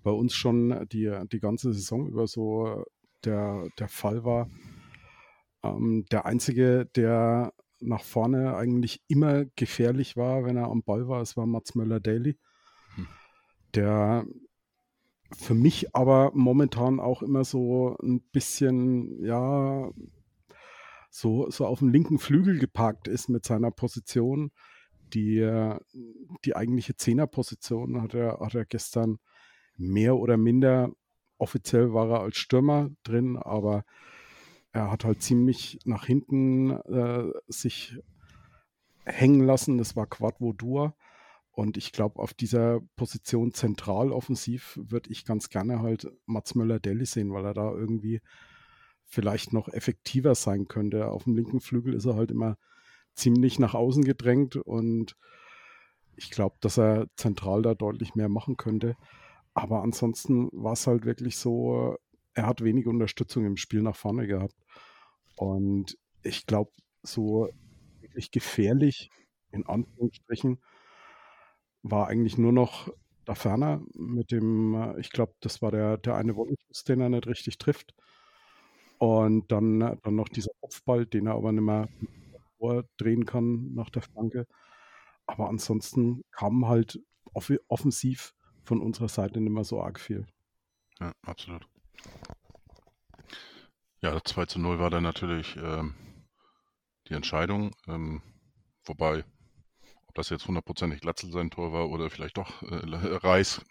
bei 0.07 0.13
uns 0.13 0.35
schon 0.35 0.87
die, 0.87 1.13
die 1.33 1.41
ganze 1.41 1.73
Saison 1.73 2.07
über 2.07 2.27
so 2.27 2.85
der, 3.25 3.67
der 3.77 3.89
Fall 3.89 4.23
war. 4.23 4.49
Ähm, 5.63 6.05
der 6.13 6.25
Einzige, 6.25 6.85
der 6.95 7.51
nach 7.81 8.05
vorne 8.05 8.55
eigentlich 8.55 9.01
immer 9.09 9.43
gefährlich 9.57 10.15
war, 10.15 10.45
wenn 10.45 10.55
er 10.55 10.69
am 10.69 10.81
Ball 10.81 11.09
war, 11.09 11.21
es 11.21 11.35
war 11.35 11.45
Mats 11.45 11.75
Möller-Daly. 11.75 12.37
Hm. 12.95 13.07
Der 13.75 14.25
für 15.33 15.55
mich 15.55 15.93
aber 15.93 16.31
momentan 16.33 17.01
auch 17.01 17.21
immer 17.21 17.43
so 17.43 17.97
ein 18.01 18.21
bisschen, 18.31 19.21
ja, 19.25 19.91
so, 21.09 21.49
so 21.49 21.65
auf 21.65 21.79
dem 21.79 21.89
linken 21.89 22.17
Flügel 22.17 22.59
geparkt 22.59 23.09
ist 23.09 23.27
mit 23.27 23.45
seiner 23.45 23.71
Position. 23.71 24.51
Die, 25.13 25.45
die 26.45 26.55
eigentliche 26.55 26.95
Zehnerposition 26.95 28.01
hat 28.01 28.13
er, 28.13 28.39
hat 28.39 28.55
er 28.55 28.63
gestern 28.63 29.19
mehr 29.77 30.15
oder 30.17 30.37
minder, 30.37 30.91
offiziell 31.37 31.93
war 31.93 32.09
er 32.09 32.21
als 32.21 32.37
Stürmer 32.37 32.89
drin, 33.03 33.37
aber 33.37 33.85
er 34.71 34.91
hat 34.91 35.05
halt 35.05 35.21
ziemlich 35.21 35.79
nach 35.85 36.05
hinten 36.05 36.71
äh, 36.71 37.31
sich 37.47 37.97
hängen 39.05 39.41
lassen. 39.41 39.77
Das 39.77 39.95
war 39.95 40.07
Quadvo 40.07 40.53
Dur. 40.53 40.95
Und 41.51 41.77
ich 41.77 41.91
glaube, 41.91 42.21
auf 42.21 42.33
dieser 42.33 42.81
Position 42.95 43.51
zentral 43.51 44.11
offensiv 44.11 44.79
würde 44.79 45.09
ich 45.09 45.25
ganz 45.25 45.49
gerne 45.49 45.81
halt 45.81 46.07
Mats 46.27 46.53
Möller-Deli 46.53 47.05
sehen, 47.05 47.33
weil 47.33 47.45
er 47.45 47.55
da 47.55 47.71
irgendwie 47.71 48.21
vielleicht 49.05 49.53
noch 49.53 49.67
effektiver 49.69 50.35
sein 50.35 50.67
könnte. 50.67 51.07
Auf 51.07 51.23
dem 51.23 51.35
linken 51.35 51.59
Flügel 51.59 51.95
ist 51.95 52.05
er 52.05 52.15
halt 52.15 52.29
immer 52.29 52.57
ziemlich 53.15 53.57
nach 53.57 53.73
außen 53.73 54.03
gedrängt 54.03 54.55
und 54.55 55.15
ich 56.15 56.29
glaube, 56.29 56.57
dass 56.61 56.77
er 56.77 57.07
zentral 57.15 57.63
da 57.63 57.73
deutlich 57.73 58.13
mehr 58.13 58.29
machen 58.29 58.57
könnte. 58.57 58.95
Aber 59.57 59.81
ansonsten 59.81 60.49
war 60.51 60.73
es 60.73 60.85
halt 60.85 61.05
wirklich 61.05 61.35
so, 61.37 61.97
er 62.35 62.45
hat 62.45 62.63
wenig 62.63 62.85
Unterstützung 62.85 63.43
im 63.43 63.57
Spiel 63.57 63.81
nach 63.81 63.95
vorne 63.95 64.27
gehabt. 64.27 64.53
Und 65.35 65.97
ich 66.21 66.45
glaube, 66.45 66.71
so 67.01 67.49
wirklich 67.99 68.29
gefährlich, 68.29 69.09
in 69.51 69.65
Anführungsstrichen, 69.65 70.59
war 71.81 72.07
eigentlich 72.07 72.37
nur 72.37 72.51
noch 72.51 72.87
da 73.25 73.33
ferner 73.33 73.81
mit 73.95 74.31
dem, 74.31 74.75
äh, 74.75 74.99
ich 74.99 75.09
glaube, 75.09 75.33
das 75.41 75.61
war 75.63 75.71
der, 75.71 75.97
der 75.97 76.15
eine 76.15 76.35
Wollenschuss, 76.35 76.83
den 76.83 77.01
er 77.01 77.09
nicht 77.09 77.25
richtig 77.25 77.57
trifft. 77.57 77.95
Und 78.99 79.51
dann, 79.51 79.79
dann 80.03 80.15
noch 80.15 80.29
dieser 80.29 80.51
Kopfball, 80.61 81.05
den 81.07 81.25
er 81.27 81.33
aber 81.35 81.51
nicht 81.51 81.63
mehr 81.63 81.87
vordrehen 82.59 83.25
kann 83.25 83.73
nach 83.73 83.89
der 83.89 84.01
Flanke. 84.03 84.45
Aber 85.27 85.49
ansonsten 85.49 86.23
kam 86.31 86.67
halt 86.67 86.99
offensiv 87.67 88.33
von 88.67 88.81
unserer 88.81 89.07
Seite 89.07 89.39
nicht 89.39 89.53
mehr 89.53 89.63
so 89.63 89.81
arg 89.81 89.99
viel. 89.99 90.27
Ja, 90.99 91.13
absolut. 91.25 91.65
Ja, 94.01 94.19
2 94.23 94.45
zu 94.45 94.59
0 94.59 94.77
war 94.79 94.89
dann 94.89 95.03
natürlich 95.03 95.55
ähm, 95.55 95.95
die 97.07 97.13
Entscheidung. 97.13 97.73
Ähm, 97.87 98.21
wobei, 98.85 99.23
ob 100.07 100.15
das 100.15 100.29
jetzt 100.29 100.47
hundertprozentig 100.47 101.01
Glatzel 101.01 101.31
sein 101.31 101.49
Tor 101.49 101.71
war 101.71 101.89
oder 101.89 102.09
vielleicht 102.09 102.37
doch 102.37 102.61
äh, 102.63 102.85
Reis, 103.25 103.61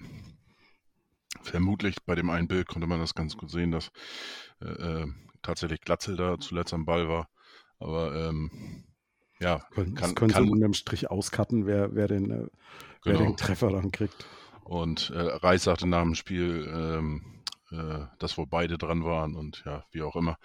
vermutlich 1.42 1.96
bei 2.06 2.14
dem 2.14 2.30
einen 2.30 2.48
Bild 2.48 2.66
konnte 2.66 2.86
man 2.86 3.00
das 3.00 3.14
ganz 3.14 3.36
gut 3.36 3.50
sehen, 3.50 3.70
dass 3.70 3.90
äh, 4.60 4.66
äh 5.02 5.06
tatsächlich 5.42 5.80
Glatzel 5.80 6.16
da 6.16 6.38
zuletzt 6.40 6.74
am 6.74 6.86
Ball 6.86 7.08
war. 7.08 7.28
Aber 7.78 8.16
ähm, 8.16 8.84
ja, 9.38 9.60
kann, 9.70 9.94
das 9.94 10.14
können 10.16 10.32
kann, 10.32 10.44
Sie 10.44 10.50
unterm 10.50 10.72
Strich 10.72 11.08
auscutten, 11.08 11.66
wer, 11.66 11.94
wer, 11.94 12.08
den, 12.08 12.30
äh, 12.32 12.46
wer 13.04 13.12
den 13.12 13.26
genau. 13.26 13.36
Treffer 13.36 13.70
dann 13.70 13.92
kriegt. 13.92 14.26
Und 14.66 15.10
äh, 15.10 15.20
Reis 15.20 15.62
sagte 15.62 15.86
nach 15.86 16.02
dem 16.02 16.16
Spiel, 16.16 16.68
ähm, 16.74 17.44
äh, 17.70 18.06
dass 18.18 18.36
wohl 18.36 18.48
beide 18.48 18.78
dran 18.78 19.04
waren 19.04 19.36
und 19.36 19.62
ja, 19.64 19.84
wie 19.92 20.02
auch 20.02 20.16
immer. 20.16 20.38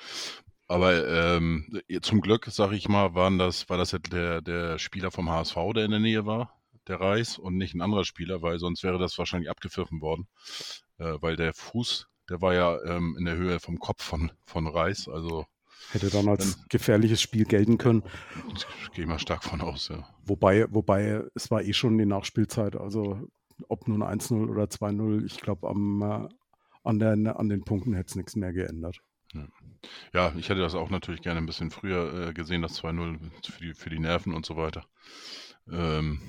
Aber 0.67 1.07
ähm, 1.07 1.81
zum 2.03 2.21
Glück, 2.21 2.45
sage 2.45 2.75
ich 2.75 2.87
mal, 2.87 3.15
waren 3.15 3.39
das, 3.39 3.67
war 3.69 3.77
das 3.77 3.97
der, 4.11 4.41
der 4.41 4.77
Spieler 4.77 5.09
vom 5.09 5.29
HSV, 5.29 5.55
der 5.75 5.85
in 5.85 5.91
der 5.91 5.99
Nähe 5.99 6.25
war, 6.27 6.61
der 6.87 7.01
Reis, 7.01 7.39
und 7.39 7.57
nicht 7.57 7.73
ein 7.73 7.81
anderer 7.81 8.05
Spieler, 8.05 8.43
weil 8.43 8.59
sonst 8.59 8.83
wäre 8.83 8.99
das 8.99 9.17
wahrscheinlich 9.17 9.49
abgepfiffen 9.49 10.01
worden. 10.01 10.27
Äh, 10.99 11.15
weil 11.19 11.35
der 11.35 11.53
Fuß, 11.55 12.07
der 12.29 12.41
war 12.41 12.53
ja 12.53 12.79
ähm, 12.83 13.15
in 13.17 13.25
der 13.25 13.35
Höhe 13.35 13.59
vom 13.59 13.79
Kopf 13.79 14.03
von, 14.03 14.31
von 14.45 14.67
Reis, 14.67 15.07
also 15.07 15.45
Hätte 15.89 16.11
dann 16.11 16.29
als 16.29 16.59
gefährliches 16.69 17.21
Spiel 17.21 17.43
gelten 17.43 17.79
können. 17.79 18.03
Gehe 18.93 19.03
ich 19.03 19.09
mal 19.09 19.17
stark 19.17 19.43
von 19.43 19.61
aus, 19.61 19.89
ja. 19.89 20.07
Wobei, 20.23 20.67
wobei, 20.71 21.23
es 21.33 21.49
war 21.49 21.63
eh 21.63 21.73
schon 21.73 21.97
die 21.97 22.05
Nachspielzeit. 22.05 22.75
Also 22.75 23.27
ob 23.67 23.87
nun 23.87 24.03
1-0 24.03 24.49
oder 24.49 24.65
2-0, 24.65 25.25
ich 25.25 25.39
glaube, 25.39 25.67
äh, 25.67 26.29
an, 26.83 26.99
den, 26.99 27.27
an 27.27 27.49
den 27.49 27.63
Punkten 27.63 27.93
hätte 27.93 28.09
es 28.09 28.15
nichts 28.15 28.35
mehr 28.35 28.53
geändert. 28.53 28.97
Ja. 30.13 30.33
ich 30.37 30.49
hätte 30.49 30.59
das 30.59 30.75
auch 30.75 30.89
natürlich 30.89 31.21
gerne 31.21 31.39
ein 31.39 31.45
bisschen 31.45 31.71
früher 31.71 32.29
äh, 32.29 32.33
gesehen, 32.33 32.61
das 32.61 32.81
2-0 32.83 33.17
für 33.49 33.63
die, 33.63 33.73
für 33.73 33.89
die 33.89 33.99
Nerven 33.99 34.33
und 34.33 34.45
so 34.45 34.57
weiter. 34.57 34.85
Ähm, 35.71 36.19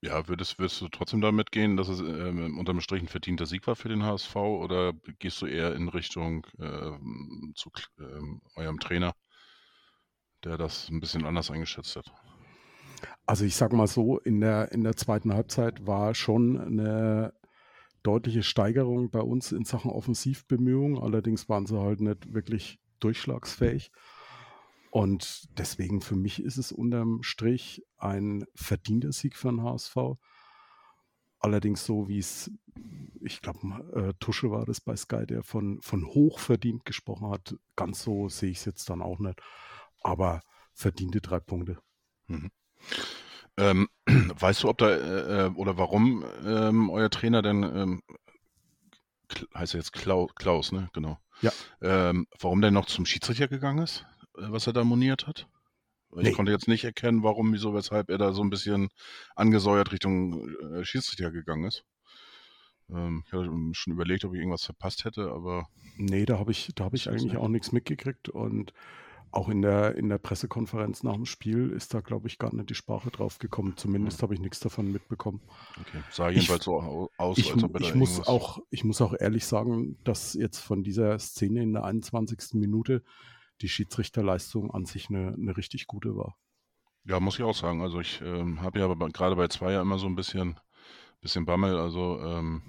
ja, 0.00 0.28
würdest, 0.28 0.58
würdest 0.58 0.80
du 0.80 0.88
trotzdem 0.88 1.20
damit 1.20 1.50
gehen, 1.50 1.76
dass 1.76 1.88
es 1.88 2.00
ähm, 2.00 2.56
unterm 2.56 2.80
Strich 2.80 3.02
ein 3.02 3.08
verdienter 3.08 3.46
Sieg 3.46 3.66
war 3.66 3.74
für 3.74 3.88
den 3.88 4.04
HSV 4.04 4.36
oder 4.36 4.92
gehst 5.18 5.42
du 5.42 5.46
eher 5.46 5.74
in 5.74 5.88
Richtung 5.88 6.46
äh, 6.58 6.92
zu 7.54 7.72
äh, 7.98 8.60
eurem 8.60 8.78
Trainer, 8.78 9.12
der 10.44 10.56
das 10.56 10.88
ein 10.88 11.00
bisschen 11.00 11.24
anders 11.24 11.50
eingeschätzt 11.50 11.96
hat? 11.96 12.12
Also 13.26 13.44
ich 13.44 13.56
sag 13.56 13.72
mal 13.72 13.86
so, 13.86 14.18
in 14.18 14.40
der, 14.40 14.72
in 14.72 14.84
der 14.84 14.96
zweiten 14.96 15.32
Halbzeit 15.32 15.86
war 15.86 16.14
schon 16.14 16.58
eine 16.58 17.34
deutliche 18.02 18.42
Steigerung 18.42 19.10
bei 19.10 19.20
uns 19.20 19.52
in 19.52 19.64
Sachen 19.64 19.90
Offensivbemühungen. 19.90 20.98
Allerdings 20.98 21.48
waren 21.48 21.66
sie 21.66 21.78
halt 21.78 22.00
nicht 22.00 22.32
wirklich 22.32 22.80
durchschlagsfähig. 23.00 23.90
Und 24.90 25.46
deswegen 25.58 26.00
für 26.00 26.16
mich 26.16 26.42
ist 26.42 26.56
es 26.56 26.72
unterm 26.72 27.22
Strich 27.22 27.82
ein 27.98 28.44
verdienter 28.54 29.12
Sieg 29.12 29.36
für 29.36 29.48
den 29.48 29.62
HSV. 29.62 29.96
Allerdings 31.40 31.84
so, 31.84 32.08
wie 32.08 32.18
es, 32.18 32.50
ich 33.20 33.40
glaube, 33.40 33.58
äh, 33.94 34.14
Tusche 34.18 34.50
war 34.50 34.64
das 34.64 34.80
bei 34.80 34.96
Sky, 34.96 35.24
der 35.26 35.42
von, 35.42 35.80
von 35.82 36.06
hochverdient 36.06 36.84
gesprochen 36.84 37.30
hat. 37.30 37.56
Ganz 37.76 38.02
so 38.02 38.28
sehe 38.28 38.50
ich 38.50 38.58
es 38.58 38.64
jetzt 38.64 38.90
dann 38.90 39.02
auch 39.02 39.18
nicht. 39.18 39.40
Aber 40.02 40.40
verdiente 40.72 41.20
drei 41.20 41.38
Punkte. 41.38 41.78
Mhm. 42.26 42.50
Ähm, 43.56 43.88
weißt 44.06 44.62
du, 44.62 44.68
ob 44.68 44.78
da 44.78 44.90
äh, 44.90 45.46
äh, 45.46 45.50
oder 45.50 45.76
warum 45.78 46.24
ähm, 46.44 46.90
euer 46.90 47.10
Trainer 47.10 47.42
denn 47.42 47.62
ähm, 47.62 48.02
heißt 49.54 49.74
er 49.74 49.80
jetzt 49.80 49.92
Klaus, 49.92 50.34
Klaus, 50.34 50.72
ne? 50.72 50.88
Genau. 50.92 51.18
Ja. 51.42 51.52
Ähm, 51.82 52.26
warum 52.40 52.60
der 52.60 52.70
noch 52.70 52.86
zum 52.86 53.06
Schiedsrichter 53.06 53.48
gegangen 53.48 53.82
ist, 53.82 54.06
äh, 54.36 54.42
was 54.50 54.66
er 54.66 54.72
da 54.72 54.84
moniert 54.84 55.26
hat? 55.26 55.48
Nee. 56.10 56.30
Ich 56.30 56.34
konnte 56.34 56.52
jetzt 56.52 56.68
nicht 56.68 56.84
erkennen, 56.84 57.22
warum, 57.22 57.52
wieso, 57.52 57.74
weshalb 57.74 58.08
er 58.08 58.16
da 58.16 58.32
so 58.32 58.42
ein 58.42 58.48
bisschen 58.48 58.88
angesäuert 59.36 59.92
Richtung 59.92 60.48
äh, 60.72 60.84
Schiedsrichter 60.84 61.30
gegangen 61.30 61.64
ist. 61.64 61.84
Ähm, 62.90 63.24
ich 63.26 63.32
hatte 63.32 63.50
schon 63.72 63.92
überlegt, 63.92 64.24
ob 64.24 64.32
ich 64.32 64.38
irgendwas 64.38 64.64
verpasst 64.64 65.04
hätte, 65.04 65.30
aber 65.30 65.68
Nee, 65.98 66.24
da 66.24 66.38
habe 66.38 66.52
ich, 66.52 66.70
da 66.74 66.84
habe 66.84 66.96
ich 66.96 67.08
eigentlich 67.10 67.24
nicht. 67.24 67.36
auch 67.36 67.48
nichts 67.48 67.72
mitgekriegt. 67.72 68.28
Und 68.28 68.72
auch 69.30 69.48
in 69.48 69.62
der, 69.62 69.94
in 69.96 70.08
der 70.08 70.18
Pressekonferenz 70.18 71.02
nach 71.02 71.14
dem 71.14 71.26
Spiel 71.26 71.70
ist 71.70 71.92
da, 71.94 72.00
glaube 72.00 72.28
ich, 72.28 72.38
gar 72.38 72.54
nicht 72.54 72.70
die 72.70 72.74
Sprache 72.74 73.10
drauf 73.10 73.38
gekommen. 73.38 73.74
Zumindest 73.76 74.22
habe 74.22 74.34
ich 74.34 74.40
nichts 74.40 74.60
davon 74.60 74.90
mitbekommen. 74.90 75.40
okay. 75.80 76.02
Sah 76.10 76.28
Ich- 76.30 76.36
jedenfalls 76.36 76.64
so 76.64 76.80
au- 76.80 77.10
aus, 77.18 77.38
Ich, 77.38 77.52
als 77.52 77.62
ob 77.62 77.74
er 77.74 77.80
ich, 77.82 77.94
muss 77.94 78.26
auch, 78.26 78.60
ich 78.70 78.84
muss 78.84 79.00
auch 79.00 79.14
ehrlich 79.18 79.44
sagen, 79.46 79.98
dass 80.04 80.34
jetzt 80.34 80.58
von 80.60 80.82
dieser 80.82 81.18
Szene 81.18 81.62
in 81.62 81.72
der 81.74 81.84
21. 81.84 82.54
Minute 82.54 83.02
die 83.60 83.68
Schiedsrichterleistung 83.68 84.70
an 84.70 84.84
sich 84.84 85.08
eine, 85.10 85.34
eine 85.34 85.56
richtig 85.56 85.86
gute 85.86 86.16
war. 86.16 86.36
Ja, 87.04 87.20
muss 87.20 87.38
ich 87.38 87.44
auch 87.44 87.54
sagen. 87.54 87.80
Also 87.82 88.00
ich 88.00 88.20
ähm, 88.22 88.60
habe 88.62 88.78
ja 88.78 88.86
gerade 88.94 89.36
bei 89.36 89.48
Zweier 89.48 89.82
immer 89.82 89.98
so 89.98 90.06
ein 90.06 90.14
bisschen, 90.14 90.58
bisschen 91.20 91.44
Bammel. 91.44 91.76
Also, 91.78 92.20
ähm, 92.20 92.62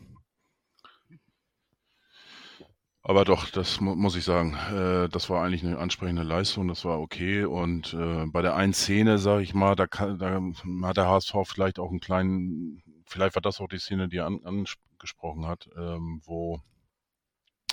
aber 3.01 3.25
doch, 3.25 3.49
das 3.49 3.79
mu 3.79 3.95
muss 3.95 4.15
ich 4.15 4.23
sagen. 4.25 4.53
Äh, 4.71 5.09
das 5.09 5.29
war 5.29 5.43
eigentlich 5.43 5.63
eine 5.63 5.77
ansprechende 5.79 6.23
Leistung. 6.23 6.67
Das 6.67 6.85
war 6.85 6.99
okay. 6.99 7.45
Und 7.45 7.93
äh, 7.93 8.25
bei 8.27 8.41
der 8.41 8.55
einen 8.55 8.73
Szene, 8.73 9.17
sage 9.17 9.43
ich 9.43 9.53
mal, 9.53 9.75
da, 9.75 9.87
kann, 9.87 10.19
da 10.19 10.41
hat 10.87 10.97
der 10.97 11.07
HSV 11.07 11.33
vielleicht 11.45 11.79
auch 11.79 11.89
einen 11.89 11.99
kleinen, 12.01 12.83
vielleicht 13.05 13.35
war 13.35 13.41
das 13.41 13.59
auch 13.61 13.67
die 13.67 13.79
Szene, 13.79 14.09
die 14.09 14.17
er 14.17 14.27
an, 14.27 14.41
angesprochen 14.43 15.47
hat, 15.47 15.69
ähm, 15.77 16.21
wo 16.25 16.61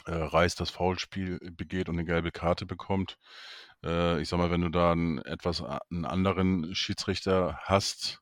äh, 0.07 0.13
Reis 0.15 0.55
das 0.55 0.71
Foulspiel 0.71 1.39
begeht 1.53 1.89
und 1.89 1.97
eine 1.97 2.05
gelbe 2.05 2.31
Karte 2.33 2.67
bekommt. 2.67 3.19
Äh, 3.85 4.21
ich 4.21 4.29
sag 4.29 4.39
mal, 4.39 4.51
wenn 4.51 4.63
du 4.63 4.71
da 4.71 4.93
einen 4.93 5.19
etwas 5.19 5.63
einen 5.63 6.05
anderen 6.05 6.75
Schiedsrichter 6.75 7.59
hast, 7.63 8.21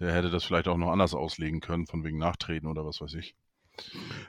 der 0.00 0.12
hätte 0.12 0.30
das 0.30 0.44
vielleicht 0.44 0.68
auch 0.68 0.76
noch 0.76 0.90
anders 0.90 1.14
auslegen 1.14 1.60
können, 1.60 1.86
von 1.86 2.04
wegen 2.04 2.18
Nachtreten 2.18 2.66
oder 2.68 2.84
was 2.84 3.00
weiß 3.00 3.14
ich. 3.14 3.36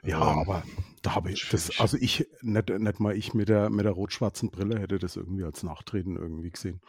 Ja, 0.04 0.20
Ähm, 0.22 0.40
aber 0.40 0.64
da 1.02 1.16
habe 1.16 1.32
ich 1.32 1.48
das, 1.50 1.80
also 1.80 1.98
ich, 1.98 2.28
nicht, 2.42 2.70
nicht 2.70 3.00
mal 3.00 3.16
ich 3.16 3.34
mit 3.34 3.50
der, 3.50 3.70
mit 3.70 3.86
der 3.86 3.92
rot-schwarzen 3.94 4.50
Brille 4.52 4.80
hätte 4.80 5.00
das 5.00 5.16
irgendwie 5.16 5.44
als 5.44 5.64
Nachtreten 5.64 6.16
irgendwie 6.18 6.52
gesehen. 6.52 6.82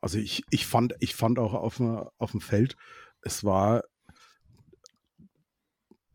Also 0.00 0.18
ich, 0.18 0.44
ich 0.50 0.66
fand, 0.66 0.94
ich 1.00 1.14
fand 1.14 1.38
auch 1.38 1.54
auf, 1.54 1.76
dem- 1.76 2.04
auf 2.18 2.32
dem 2.32 2.40
Feld, 2.40 2.76
es 3.22 3.44
war 3.44 3.84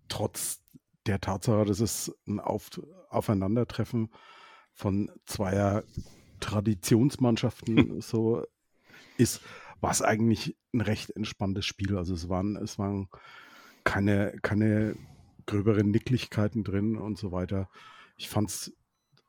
trotz 0.08 0.62
der 1.06 1.20
Tatsache, 1.22 1.66
dass 1.66 1.80
es 1.80 2.14
ein 2.28 2.40
auf, 2.40 2.70
Aufeinandertreffen 3.10 4.10
von 4.74 5.12
zweier 5.26 5.84
Traditionsmannschaften 6.40 8.02
so 8.02 8.46
ist, 9.18 9.42
war 9.82 9.92
es 9.92 10.02
eigentlich 10.02 10.58
ein 10.74 10.82
recht 10.82 11.12
entspanntes 11.12 11.66
Spiel. 11.66 11.98
Also 11.98 12.14
es 12.16 12.30
waren, 12.30 12.58
es 12.58 12.80
waren 12.80 13.10
keine, 13.88 14.38
keine 14.42 14.96
gröberen 15.46 15.92
Nicklichkeiten 15.92 16.64
drin 16.66 16.98
und 16.98 17.18
so 17.18 17.32
weiter. 17.32 17.70
Ich 18.18 18.28
fand 18.30 18.50
es 18.50 18.74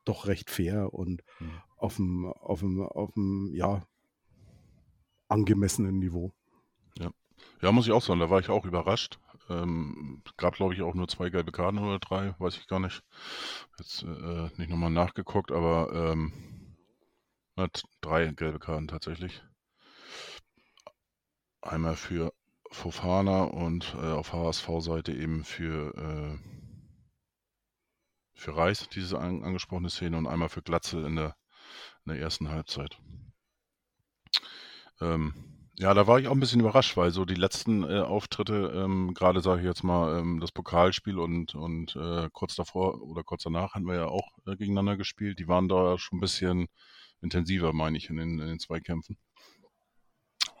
doch 0.05 0.27
recht 0.27 0.49
fair 0.49 0.93
und 0.93 1.23
Mhm. 1.39 1.61
auf 1.77 1.95
dem, 1.95 2.25
auf 2.25 2.59
dem, 2.59 2.81
auf 2.81 3.13
dem, 3.13 3.51
ja, 3.53 3.81
angemessenen 5.29 5.99
Niveau. 5.99 6.33
Ja, 7.61 7.71
muss 7.71 7.87
ich 7.87 7.93
auch 7.93 8.01
sagen, 8.01 8.19
da 8.19 8.29
war 8.29 8.39
ich 8.39 8.49
auch 8.49 8.65
überrascht. 8.65 9.19
Ähm, 9.49 10.21
gab, 10.37 10.55
glaube 10.55 10.73
ich, 10.73 10.81
auch 10.81 10.93
nur 10.93 11.07
zwei 11.07 11.29
gelbe 11.29 11.51
Karten 11.51 11.79
oder 11.79 11.99
drei, 11.99 12.35
weiß 12.39 12.57
ich 12.57 12.67
gar 12.67 12.79
nicht. 12.79 13.03
Jetzt 13.77 14.03
äh, 14.03 14.49
nicht 14.57 14.69
nochmal 14.69 14.91
nachgeguckt, 14.91 15.51
aber 15.51 15.91
ähm, 15.93 16.75
hat 17.57 17.83
drei 18.01 18.27
gelbe 18.27 18.59
Karten 18.59 18.87
tatsächlich. 18.87 19.43
Einmal 21.61 21.95
für 21.95 22.33
Fofana 22.71 23.43
und 23.43 23.95
äh, 23.95 24.11
auf 24.11 24.33
HSV-Seite 24.33 25.13
eben 25.13 25.43
für, 25.43 25.93
äh, 25.95 26.37
für 28.33 28.55
Reis, 28.55 28.87
diese 28.89 29.19
an, 29.19 29.43
angesprochene 29.43 29.89
Szene, 29.89 30.17
und 30.17 30.27
einmal 30.27 30.49
für 30.49 30.61
Glatzel 30.61 31.05
in 31.05 31.15
der, 31.15 31.35
in 32.05 32.13
der 32.13 32.21
ersten 32.21 32.49
Halbzeit. 32.49 32.97
Ähm, 35.01 35.33
ja, 35.79 35.93
da 35.93 36.07
war 36.07 36.19
ich 36.19 36.27
auch 36.27 36.33
ein 36.33 36.39
bisschen 36.41 36.59
überrascht, 36.59 36.97
weil 36.97 37.11
so 37.11 37.23
die 37.23 37.35
letzten 37.35 37.83
äh, 37.83 38.01
Auftritte, 38.01 38.71
ähm, 38.75 39.13
gerade 39.13 39.39
sage 39.41 39.61
ich 39.61 39.65
jetzt 39.65 39.83
mal, 39.83 40.19
ähm, 40.19 40.41
das 40.41 40.51
Pokalspiel 40.51 41.17
und, 41.17 41.55
und 41.55 41.95
äh, 41.95 42.29
kurz 42.33 42.55
davor 42.55 43.01
oder 43.01 43.23
kurz 43.23 43.43
danach 43.43 43.73
hatten 43.73 43.87
wir 43.87 43.95
ja 43.95 44.07
auch 44.07 44.27
äh, 44.45 44.57
gegeneinander 44.57 44.97
gespielt. 44.97 45.39
Die 45.39 45.47
waren 45.47 45.69
da 45.69 45.97
schon 45.97 46.17
ein 46.17 46.21
bisschen 46.21 46.67
intensiver, 47.21 47.71
meine 47.71 47.97
ich, 47.97 48.09
in 48.09 48.17
den, 48.17 48.39
in 48.39 48.47
den 48.47 48.59
Zweikämpfen. 48.59 49.17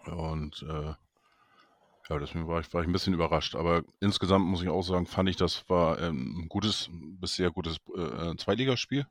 Und 0.05 0.63
äh, 0.63 0.93
ja, 2.09 2.17
deswegen 2.17 2.47
war 2.47 2.59
ich, 2.59 2.73
war 2.73 2.81
ich 2.81 2.87
ein 2.87 2.93
bisschen 2.93 3.13
überrascht. 3.13 3.55
Aber 3.55 3.83
insgesamt 3.99 4.45
muss 4.45 4.63
ich 4.63 4.69
auch 4.69 4.81
sagen, 4.81 5.05
fand 5.05 5.29
ich, 5.29 5.35
das 5.35 5.69
war 5.69 6.01
ähm, 6.01 6.39
ein 6.39 6.49
gutes, 6.49 6.89
bis 6.91 7.35
sehr 7.35 7.51
gutes 7.51 7.77
äh, 7.95 8.35
Zweitligaspiel 8.35 9.05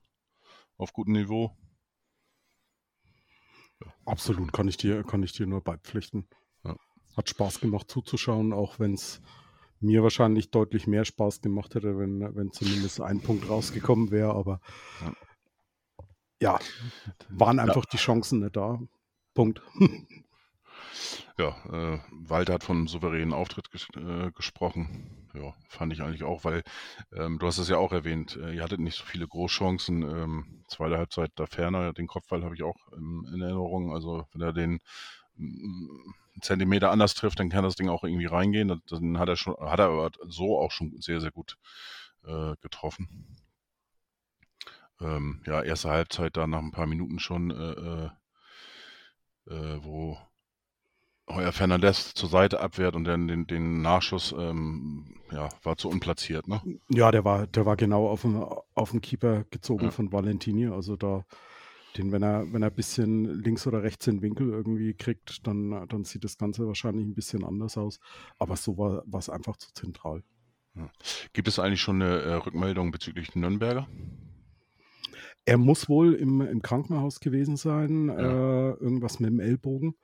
auf 0.77 0.93
gutem 0.93 1.13
Niveau. 1.13 1.57
Absolut, 4.05 4.53
kann 4.53 4.67
ich 4.67 4.77
dir, 4.77 5.05
kann 5.05 5.23
ich 5.23 5.33
dir 5.33 5.47
nur 5.47 5.63
beipflichten. 5.63 6.27
Ja. 6.65 6.75
Hat 7.17 7.29
Spaß 7.29 7.61
gemacht 7.61 7.89
zuzuschauen, 7.91 8.53
auch 8.53 8.81
wenn 8.81 8.95
es 8.95 9.21
mir 9.81 10.03
wahrscheinlich 10.03 10.51
deutlich 10.51 10.89
mehr 10.89 11.05
Spaß 11.05 11.41
gemacht 11.41 11.77
hätte, 11.77 11.99
wenn, 11.99 12.35
wenn 12.35 12.51
zumindest 12.51 13.01
ein 13.01 13.21
Punkt 13.21 13.49
rausgekommen 13.49 14.11
wäre, 14.11 14.35
aber 14.35 14.61
Ja. 15.01 15.15
ja, 16.41 16.59
waren 17.29 17.61
einfach 17.61 17.85
die 17.85 17.97
Chancen 17.97 18.41
nicht 18.41 18.57
da. 18.57 18.81
Punkt. 19.35 19.63
Ja, 21.39 21.51
äh, 21.71 21.99
Walter 22.11 22.55
hat 22.55 22.65
von 22.65 22.77
einem 22.79 22.89
souveränen 22.89 23.33
Auftritt 23.33 23.71
ges 23.71 23.87
äh, 23.97 24.31
gesprochen. 24.33 25.29
Ja, 25.35 25.55
fand 25.69 25.93
ich 25.93 26.03
eigentlich 26.03 26.25
auch, 26.25 26.45
weil 26.45 26.63
ähm, 27.13 27.39
du 27.39 27.47
hast 27.47 27.59
es 27.59 27.69
ja 27.69 27.77
auch 27.77 27.93
erwähnt, 27.93 28.37
äh, 28.37 28.53
ihr 28.55 28.63
hattet 28.63 28.81
nicht 28.81 28.97
so 28.99 29.05
viele 29.05 29.29
Großchancen. 29.29 30.03
Ähm, 30.03 30.65
zweite 30.69 30.97
Halbzeit 30.99 31.31
da 31.37 31.47
ferner, 31.47 31.93
den 31.93 32.09
Kopfball 32.09 32.43
habe 32.45 32.55
ich 32.57 32.63
auch 32.65 32.77
ähm, 32.97 33.25
in 33.33 33.41
Erinnerung. 33.41 33.93
Also 33.95 34.27
wenn 34.33 34.43
er 34.43 34.53
den 34.53 34.81
einen 35.39 35.89
Zentimeter 36.43 36.91
anders 36.91 37.15
trifft, 37.15 37.39
dann 37.41 37.51
kann 37.51 37.63
das 37.65 37.77
Ding 37.77 37.89
auch 37.89 38.03
irgendwie 38.05 38.27
reingehen. 38.27 38.69
Dann- 38.69 38.83
Dann 38.89 39.19
hat 39.19 39.29
er 39.29 39.37
schon, 39.37 39.55
hat 39.61 39.79
er 39.81 39.87
aber 39.87 40.11
so 40.29 40.59
auch 40.59 40.73
schon 40.73 41.01
sehr, 41.01 41.21
sehr 41.21 41.31
gut 41.31 41.57
äh, 42.27 42.55
getroffen. 42.61 43.37
Ähm, 45.01 45.43
ja, 45.47 45.63
erste 45.63 45.91
Halbzeit 45.91 46.37
da 46.37 46.47
nach 46.47 46.59
ein 46.61 46.71
paar 46.73 46.87
Minuten 46.87 47.19
schon, 47.19 47.51
äh, 47.51 47.73
äh, 47.73 48.11
äh, 49.47 49.79
wo 49.85 50.19
Heuer 51.29 51.53
Fernandez 51.53 52.15
zur 52.15 52.29
Seite 52.29 52.61
abwehrt 52.61 52.97
und 52.97 53.05
dann 53.05 53.29
den, 53.29 53.47
den 53.47 53.83
Nachschuss 53.83 54.35
ähm, 54.39 55.15
ja, 55.31 55.49
war 55.63 55.77
zu 55.77 55.89
unplatziert, 55.91 56.49
ne? 56.49 56.61
Ja, 56.89 57.11
der 57.11 57.25
war, 57.25 57.47
der 57.47 57.67
war 57.67 57.77
genau 57.77 58.09
auf 58.09 58.23
den, 58.23 58.37
auf 58.75 58.91
den 58.93 59.01
Keeper 59.01 59.45
gezogen 59.51 59.85
Ja. 59.87 59.91
von 59.91 60.11
Valentini. 60.11 60.69
Also 60.69 60.97
da, 60.97 61.25
den, 61.97 62.13
wenn 62.13 62.23
er, 62.23 62.51
wenn 62.53 62.63
er 62.63 62.71
ein 62.71 62.75
bisschen 62.75 63.25
links 63.43 63.67
oder 63.67 63.83
rechts 63.83 64.07
den 64.07 64.23
Winkel 64.23 64.49
irgendwie 64.49 64.95
kriegt, 64.95 65.47
dann, 65.47 65.87
dann 65.89 66.05
sieht 66.05 66.25
das 66.25 66.39
Ganze 66.39 66.67
wahrscheinlich 66.67 67.07
ein 67.07 67.15
bisschen 67.15 67.45
anders 67.45 67.77
aus. 67.77 68.01
Aber 68.39 68.57
so 68.57 68.79
war 68.79 69.03
es 69.19 69.29
einfach 69.29 69.57
zu 69.59 69.73
zentral. 69.75 70.23
Gibt 71.33 71.49
es 71.49 71.59
eigentlich 71.59 71.81
schon 71.83 72.01
eine 72.01 72.21
äh, 72.21 72.35
Rückmeldung 72.35 72.91
bezüglich 72.91 73.35
Nürnberger? 73.35 73.87
Er 75.45 75.59
muss 75.59 75.89
wohl 75.89 76.15
im, 76.15 76.41
im 76.41 76.63
Krankenhaus 76.63 77.21
gewesen 77.21 77.57
sein, 77.57 78.09
Ja. 78.09 78.71
äh, 78.71 78.71
irgendwas 78.75 79.19
mit 79.19 79.31
dem 79.31 79.41
Ellbogen. 79.41 79.97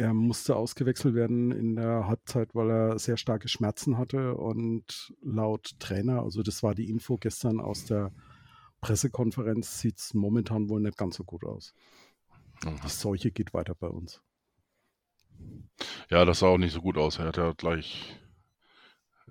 Er 0.00 0.14
musste 0.14 0.56
ausgewechselt 0.56 1.14
werden 1.14 1.50
in 1.50 1.76
der 1.76 2.06
Halbzeit, 2.06 2.54
weil 2.54 2.70
er 2.70 2.98
sehr 2.98 3.18
starke 3.18 3.48
Schmerzen 3.48 3.98
hatte 3.98 4.34
und 4.34 5.12
laut 5.20 5.78
Trainer, 5.78 6.22
also 6.22 6.42
das 6.42 6.62
war 6.62 6.74
die 6.74 6.88
Info 6.88 7.18
gestern 7.18 7.60
aus 7.60 7.84
der 7.84 8.10
Pressekonferenz, 8.80 9.78
sieht 9.78 9.98
es 9.98 10.14
momentan 10.14 10.70
wohl 10.70 10.80
nicht 10.80 10.96
ganz 10.96 11.16
so 11.16 11.24
gut 11.24 11.44
aus. 11.44 11.74
Aha. 12.64 12.74
Die 12.82 12.88
Seuche 12.88 13.30
geht 13.30 13.52
weiter 13.52 13.74
bei 13.74 13.88
uns. 13.88 14.22
Ja, 16.08 16.24
das 16.24 16.38
sah 16.38 16.46
auch 16.46 16.56
nicht 16.56 16.72
so 16.72 16.80
gut 16.80 16.96
aus. 16.96 17.18
Er 17.18 17.26
hat 17.26 17.36
ja 17.36 17.52
gleich 17.52 18.18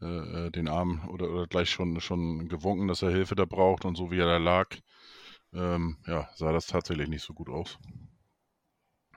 äh, 0.03 0.05
äh, 0.45 0.51
den 0.51 0.67
Arm 0.67 1.09
oder, 1.09 1.31
oder 1.31 1.47
gleich 1.47 1.71
schon, 1.71 1.99
schon 1.99 2.47
gewunken, 2.47 2.87
dass 2.87 3.01
er 3.01 3.09
Hilfe 3.09 3.33
da 3.33 3.45
braucht 3.45 3.85
und 3.85 3.95
so 3.95 4.11
wie 4.11 4.19
er 4.19 4.27
da 4.27 4.37
lag, 4.37 4.67
ähm, 5.51 5.97
ja, 6.05 6.29
sah 6.35 6.51
das 6.51 6.67
tatsächlich 6.67 7.09
nicht 7.09 7.23
so 7.23 7.33
gut 7.33 7.49
aus. 7.49 7.79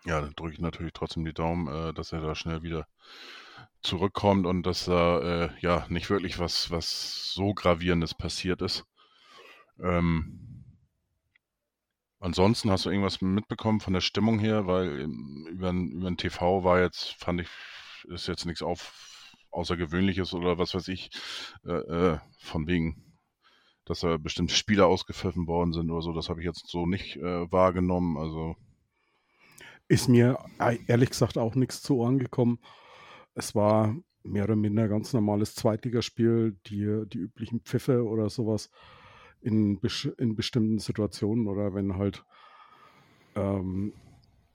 Ja, 0.04 0.20
dann 0.20 0.34
drücke 0.34 0.54
ich 0.54 0.60
natürlich 0.60 0.92
trotzdem 0.92 1.24
die 1.24 1.32
Daumen, 1.32 1.68
äh, 1.68 1.94
dass 1.94 2.12
er 2.12 2.20
da 2.20 2.34
schnell 2.34 2.62
wieder 2.62 2.86
zurückkommt 3.82 4.46
und 4.46 4.64
dass 4.64 4.86
da 4.86 5.20
äh, 5.20 5.50
ja 5.60 5.86
nicht 5.88 6.10
wirklich 6.10 6.38
was, 6.38 6.70
was 6.70 7.32
so 7.32 7.54
gravierendes 7.54 8.14
passiert 8.14 8.62
ist. 8.62 8.84
Ähm, 9.80 10.64
ansonsten 12.20 12.70
hast 12.70 12.84
du 12.84 12.90
irgendwas 12.90 13.20
mitbekommen 13.20 13.80
von 13.80 13.92
der 13.92 14.00
Stimmung 14.00 14.38
her, 14.38 14.66
weil 14.66 15.00
ähm, 15.00 15.46
über, 15.50 15.70
über 15.70 16.10
den 16.10 16.16
TV 16.16 16.64
war 16.64 16.80
jetzt, 16.80 17.14
fand 17.18 17.40
ich, 17.40 17.48
ist 18.08 18.28
jetzt 18.28 18.46
nichts 18.46 18.62
auf 18.62 19.32
Außergewöhnliches 19.50 20.34
oder 20.34 20.58
was 20.58 20.74
weiß 20.74 20.88
ich, 20.88 21.10
äh, 21.64 21.72
äh, 21.72 22.18
von 22.38 22.66
wegen 22.66 23.12
dass 23.84 24.00
da 24.00 24.16
bestimmte 24.16 24.54
Spieler 24.54 24.86
ausgepfiffen 24.86 25.46
worden 25.46 25.72
sind 25.72 25.90
oder 25.90 26.02
so. 26.02 26.12
Das 26.12 26.28
habe 26.28 26.40
ich 26.40 26.46
jetzt 26.46 26.68
so 26.68 26.86
nicht 26.86 27.16
äh, 27.16 27.50
wahrgenommen. 27.50 28.16
Also 28.16 28.56
ist 29.92 30.08
mir 30.08 30.38
äh, 30.58 30.78
ehrlich 30.86 31.10
gesagt 31.10 31.36
auch 31.36 31.54
nichts 31.54 31.82
zu 31.82 31.98
Ohren 31.98 32.18
gekommen. 32.18 32.58
Es 33.34 33.54
war 33.54 33.94
mehr 34.22 34.44
oder 34.44 34.56
minder 34.56 34.88
ganz 34.88 35.12
normales 35.12 35.54
Zweitligaspiel, 35.54 36.56
die, 36.66 37.04
die 37.08 37.18
üblichen 37.18 37.60
Pfiffe 37.60 38.02
oder 38.06 38.30
sowas 38.30 38.70
in, 39.42 39.78
in 40.16 40.34
bestimmten 40.34 40.78
Situationen 40.78 41.46
oder 41.46 41.74
wenn 41.74 41.96
halt 41.96 42.24
ähm, 43.34 43.92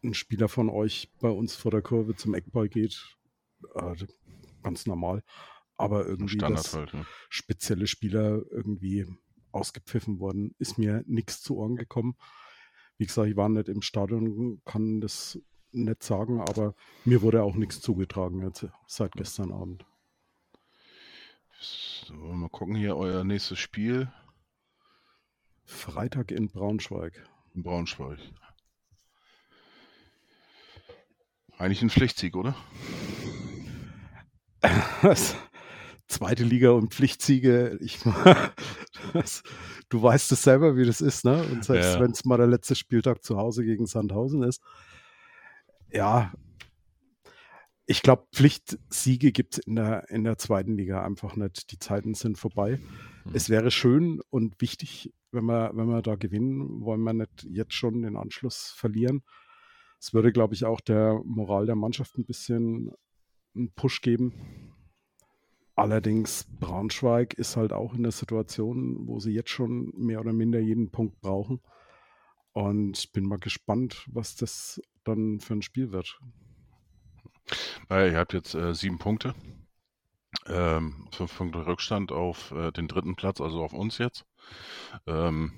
ein 0.03 0.15
Spieler 0.15 0.49
von 0.49 0.71
euch 0.71 1.13
bei 1.21 1.29
uns 1.29 1.55
vor 1.55 1.69
der 1.69 1.83
Kurve 1.83 2.15
zum 2.15 2.33
Eckball 2.33 2.67
geht, 2.67 3.15
äh, 3.75 3.95
ganz 4.63 4.87
normal. 4.87 5.23
Aber 5.75 6.07
irgendwie 6.07 6.37
dass 6.37 6.73
halt, 6.73 6.95
ne? 6.95 7.05
spezielle 7.29 7.85
Spieler 7.85 8.41
irgendwie 8.49 9.05
ausgepfiffen 9.51 10.19
worden, 10.19 10.55
ist 10.57 10.79
mir 10.79 11.03
nichts 11.05 11.43
zu 11.43 11.57
Ohren 11.57 11.75
gekommen. 11.75 12.15
Wie 12.97 13.05
gesagt, 13.05 13.29
ich 13.29 13.35
war 13.35 13.49
nicht 13.49 13.69
im 13.69 13.81
Stadion, 13.81 14.61
kann 14.65 15.01
das 15.01 15.39
nicht 15.71 16.03
sagen, 16.03 16.41
aber 16.41 16.73
mir 17.05 17.21
wurde 17.21 17.43
auch 17.43 17.55
nichts 17.55 17.81
zugetragen 17.81 18.41
jetzt 18.41 18.67
seit 18.87 19.11
gestern 19.13 19.51
Abend. 19.51 19.85
So, 21.59 22.13
mal 22.13 22.49
gucken 22.49 22.75
hier 22.75 22.97
euer 22.97 23.23
nächstes 23.23 23.59
Spiel. 23.59 24.11
Freitag 25.65 26.31
in 26.31 26.47
Braunschweig. 26.47 27.27
In 27.53 27.63
Braunschweig. 27.63 28.19
Eigentlich 31.57 31.81
ein 31.81 31.89
Pflichtsieg, 31.89 32.35
oder? 32.35 32.55
Zweite 36.07 36.43
Liga 36.43 36.71
und 36.71 36.93
Pflichtsiege, 36.93 37.77
ich 37.81 37.99
das, 39.13 39.43
du 39.89 40.01
weißt 40.01 40.31
es 40.31 40.41
selber, 40.41 40.77
wie 40.77 40.85
das 40.85 41.01
ist, 41.01 41.25
ne? 41.25 41.43
Und 41.51 41.65
selbst 41.65 41.95
ja. 41.95 41.99
wenn 41.99 42.11
es 42.11 42.23
mal 42.23 42.37
der 42.37 42.47
letzte 42.47 42.75
Spieltag 42.75 43.23
zu 43.23 43.37
Hause 43.37 43.65
gegen 43.65 43.85
Sandhausen 43.85 44.43
ist, 44.43 44.61
ja, 45.91 46.31
ich 47.89 48.01
glaube, 48.01 48.27
Pflichtsiege 48.33 49.31
gibt 49.31 49.57
es 49.57 49.65
in 49.65 49.75
der, 49.75 50.09
in 50.09 50.25
der 50.25 50.37
zweiten 50.37 50.75
Liga 50.75 51.03
einfach 51.03 51.37
nicht. 51.37 51.71
Die 51.71 51.79
Zeiten 51.79 52.13
sind 52.13 52.37
vorbei. 52.37 52.79
Mhm. 53.23 53.31
Es 53.33 53.49
wäre 53.49 53.71
schön 53.71 54.21
und 54.29 54.59
wichtig, 54.61 55.13
wenn 55.31 55.45
wir, 55.45 55.71
wenn 55.73 55.87
wir 55.87 56.01
da 56.01 56.15
gewinnen, 56.15 56.81
wollen 56.81 57.01
wir 57.01 57.13
nicht 57.13 57.47
jetzt 57.49 57.73
schon 57.73 58.01
den 58.01 58.17
Anschluss 58.17 58.73
verlieren. 58.75 59.23
Es 59.99 60.13
würde, 60.13 60.33
glaube 60.33 60.53
ich, 60.53 60.65
auch 60.65 60.81
der 60.81 61.21
Moral 61.23 61.65
der 61.65 61.75
Mannschaft 61.75 62.17
ein 62.17 62.25
bisschen 62.25 62.91
einen 63.55 63.71
Push 63.71 64.01
geben. 64.01 64.33
Allerdings, 65.77 66.47
Braunschweig 66.59 67.35
ist 67.35 67.55
halt 67.55 67.71
auch 67.71 67.93
in 67.93 68.01
der 68.01 68.11
Situation, 68.11 69.07
wo 69.07 69.19
sie 69.19 69.31
jetzt 69.31 69.51
schon 69.51 69.93
mehr 69.95 70.19
oder 70.19 70.33
minder 70.33 70.59
jeden 70.59 70.89
Punkt 70.89 71.21
brauchen. 71.21 71.61
Und 72.51 72.97
ich 72.97 73.11
bin 73.11 73.25
mal 73.25 73.37
gespannt, 73.37 74.03
was 74.11 74.35
das 74.35 74.81
dann 75.03 75.39
für 75.39 75.53
ein 75.53 75.61
Spiel 75.61 75.91
wird. 75.91 76.19
Naja, 77.89 78.11
ihr 78.11 78.17
habt 78.17 78.33
jetzt 78.33 78.55
äh, 78.55 78.73
sieben 78.73 78.97
Punkte. 78.97 79.35
Ähm, 80.47 81.07
fünf 81.11 81.37
Punkte 81.37 81.67
Rückstand 81.67 82.11
auf 82.11 82.51
äh, 82.53 82.71
den 82.71 82.87
dritten 82.87 83.15
Platz, 83.15 83.39
also 83.39 83.63
auf 83.63 83.73
uns 83.73 83.99
jetzt. 83.99 84.25
Ähm, 85.05 85.51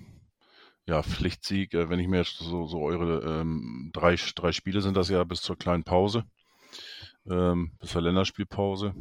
ja, 0.86 1.02
Pflichtsieg, 1.02 1.74
äh, 1.74 1.90
wenn 1.90 2.00
ich 2.00 2.10
mir 2.10 2.18
jetzt 2.18 2.40
so, 2.40 2.68
so 2.68 2.82
eure 2.82 3.40
ähm, 3.40 3.90
drei, 3.94 4.16
drei 4.36 4.52
Spiele 4.52 4.82
sind 4.82 4.98
das 4.98 5.08
ja 5.08 5.24
bis 5.24 5.42
zur 5.42 5.58
kleinen 5.58 5.86
Pause, 5.86 6.26
ähm, 7.26 7.72
bis 7.80 7.92
zur 7.92 8.02
Länderspielpause. 8.02 8.94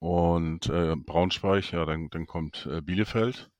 Und 0.00 0.66
äh, 0.70 0.96
Braunschweig, 0.96 1.72
ja, 1.72 1.84
dann, 1.84 2.08
dann 2.08 2.26
kommt 2.26 2.66
äh, 2.66 2.80
Bielefeld. 2.80 3.50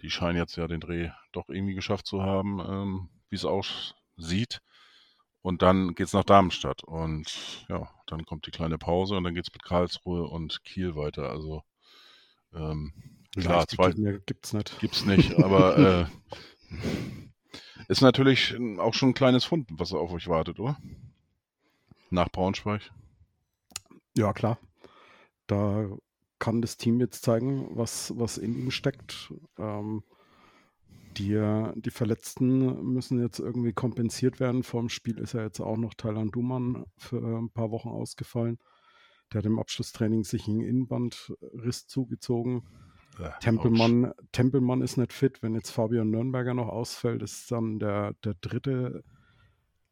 Die 0.00 0.10
scheinen 0.10 0.38
jetzt 0.38 0.56
ja 0.56 0.66
den 0.66 0.80
Dreh 0.80 1.10
doch 1.32 1.48
irgendwie 1.48 1.74
geschafft 1.74 2.06
zu 2.06 2.22
haben, 2.22 2.60
ähm, 2.60 3.08
wie 3.28 3.36
es 3.36 3.44
aussieht. 3.44 4.62
Und 5.42 5.62
dann 5.62 5.94
geht's 5.96 6.12
nach 6.12 6.24
Darmstadt. 6.24 6.84
Und 6.84 7.66
ja, 7.68 7.90
dann 8.06 8.24
kommt 8.24 8.46
die 8.46 8.52
kleine 8.52 8.78
Pause 8.78 9.16
und 9.16 9.24
dann 9.24 9.34
geht's 9.34 9.52
mit 9.52 9.64
Karlsruhe 9.64 10.28
und 10.28 10.62
Kiel 10.64 10.94
weiter. 10.94 11.28
Also 11.28 11.64
ähm, 12.54 12.92
klar, 13.34 13.66
zwei 13.66 13.92
gibt's 14.26 14.52
nicht. 14.52 14.78
Gibt's 14.78 15.04
nicht, 15.04 15.42
aber 15.42 16.08
äh, 16.70 16.76
ist 17.88 18.00
natürlich 18.00 18.56
auch 18.78 18.94
schon 18.94 19.10
ein 19.10 19.14
kleines 19.14 19.44
Fund, 19.44 19.68
was 19.72 19.92
auf 19.92 20.12
euch 20.12 20.28
wartet, 20.28 20.60
oder? 20.60 20.78
Nach 22.10 22.28
Braunschweig. 22.28 22.92
Ja, 24.16 24.32
klar. 24.32 24.58
Da 25.50 25.88
kann 26.38 26.62
das 26.62 26.76
Team 26.76 27.00
jetzt 27.00 27.22
zeigen, 27.22 27.68
was, 27.76 28.12
was 28.16 28.38
in 28.38 28.56
ihm 28.56 28.70
steckt. 28.70 29.32
Ähm, 29.58 30.04
die, 31.16 31.34
die 31.74 31.90
Verletzten 31.90 32.84
müssen 32.84 33.20
jetzt 33.20 33.40
irgendwie 33.40 33.72
kompensiert 33.72 34.38
werden. 34.38 34.62
Vor 34.62 34.80
dem 34.80 34.88
Spiel 34.88 35.18
ist 35.18 35.34
ja 35.34 35.42
jetzt 35.42 35.58
auch 35.58 35.76
noch 35.76 35.94
Thailand 35.94 36.34
Duman 36.34 36.84
für 36.96 37.20
ein 37.20 37.50
paar 37.50 37.72
Wochen 37.72 37.88
ausgefallen. 37.88 38.58
Der 39.32 39.38
hat 39.38 39.46
im 39.46 39.58
Abschlusstraining 39.58 40.22
sich 40.22 40.46
einen 40.46 40.60
Innenbandriss 40.60 41.88
zugezogen. 41.88 42.62
Ja, 43.18 43.30
Tempelmann, 43.38 44.12
Tempelmann 44.30 44.82
ist 44.82 44.98
nicht 44.98 45.12
fit. 45.12 45.42
Wenn 45.42 45.56
jetzt 45.56 45.70
Fabian 45.70 46.10
Nürnberger 46.10 46.54
noch 46.54 46.68
ausfällt, 46.68 47.22
ist 47.22 47.50
dann 47.50 47.80
der, 47.80 48.14
der 48.24 48.34
dritte 48.40 49.02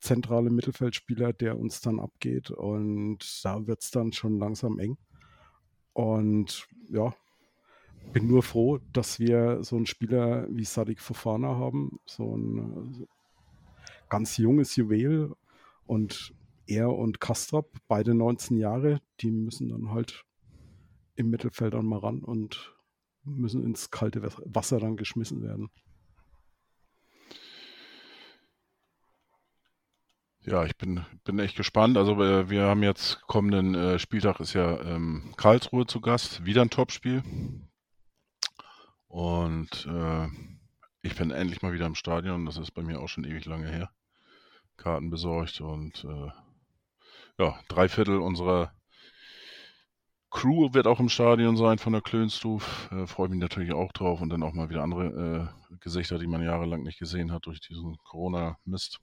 zentrale 0.00 0.50
Mittelfeldspieler, 0.50 1.32
der 1.32 1.58
uns 1.58 1.80
dann 1.80 1.98
abgeht. 1.98 2.52
Und 2.52 3.18
da 3.44 3.66
wird 3.66 3.82
es 3.82 3.90
dann 3.90 4.12
schon 4.12 4.38
langsam 4.38 4.78
eng. 4.78 4.96
Und 5.98 6.68
ja, 6.90 7.12
bin 8.12 8.28
nur 8.28 8.44
froh, 8.44 8.78
dass 8.92 9.18
wir 9.18 9.64
so 9.64 9.74
einen 9.74 9.86
Spieler 9.86 10.46
wie 10.48 10.64
Sadik 10.64 11.00
Fofana 11.00 11.56
haben, 11.56 11.98
so 12.06 12.36
ein 12.36 13.08
ganz 14.08 14.36
junges 14.36 14.76
Juwel 14.76 15.34
und 15.88 16.32
er 16.68 16.94
und 16.94 17.18
Kastrop, 17.18 17.72
beide 17.88 18.14
19 18.14 18.58
Jahre, 18.58 19.00
die 19.18 19.32
müssen 19.32 19.70
dann 19.70 19.90
halt 19.90 20.24
im 21.16 21.30
Mittelfeld 21.30 21.74
dann 21.74 21.86
mal 21.86 21.98
ran 21.98 22.20
und 22.20 22.76
müssen 23.24 23.64
ins 23.64 23.90
kalte 23.90 24.22
Wasser 24.22 24.78
dann 24.78 24.96
geschmissen 24.96 25.42
werden. 25.42 25.68
Ja, 30.48 30.64
ich 30.64 30.78
bin, 30.78 31.04
bin 31.24 31.38
echt 31.40 31.56
gespannt. 31.56 31.98
Also 31.98 32.18
wir, 32.18 32.48
wir 32.48 32.62
haben 32.62 32.82
jetzt 32.82 33.20
kommenden 33.26 33.74
äh, 33.74 33.98
Spieltag 33.98 34.40
ist 34.40 34.54
ja 34.54 34.80
ähm, 34.80 35.34
Karlsruhe 35.36 35.84
zu 35.86 36.00
Gast, 36.00 36.46
wieder 36.46 36.62
ein 36.62 36.70
Topspiel. 36.70 37.22
Und 39.08 39.86
äh, 39.86 40.26
ich 41.02 41.16
bin 41.16 41.32
endlich 41.32 41.60
mal 41.60 41.74
wieder 41.74 41.84
im 41.84 41.94
Stadion. 41.94 42.46
Das 42.46 42.56
ist 42.56 42.70
bei 42.70 42.82
mir 42.82 42.98
auch 42.98 43.08
schon 43.08 43.24
ewig 43.24 43.44
lange 43.44 43.68
her. 43.68 43.90
Karten 44.78 45.10
besorgt 45.10 45.60
und 45.60 46.02
äh, 46.04 46.30
ja, 47.38 47.60
drei 47.68 47.90
Viertel 47.90 48.18
unserer 48.18 48.72
Crew 50.30 50.72
wird 50.72 50.86
auch 50.86 50.98
im 51.00 51.10
Stadion 51.10 51.58
sein 51.58 51.76
von 51.76 51.92
der 51.92 52.00
Klönstuf. 52.00 52.88
Äh, 52.90 53.06
Freue 53.06 53.28
mich 53.28 53.38
natürlich 53.38 53.74
auch 53.74 53.92
drauf 53.92 54.22
und 54.22 54.30
dann 54.30 54.42
auch 54.42 54.54
mal 54.54 54.70
wieder 54.70 54.82
andere 54.82 55.52
äh, 55.70 55.76
Gesichter, 55.80 56.18
die 56.18 56.26
man 56.26 56.42
jahrelang 56.42 56.84
nicht 56.84 56.98
gesehen 56.98 57.32
hat 57.32 57.44
durch 57.44 57.60
diesen 57.60 57.98
Corona-Mist, 58.04 59.00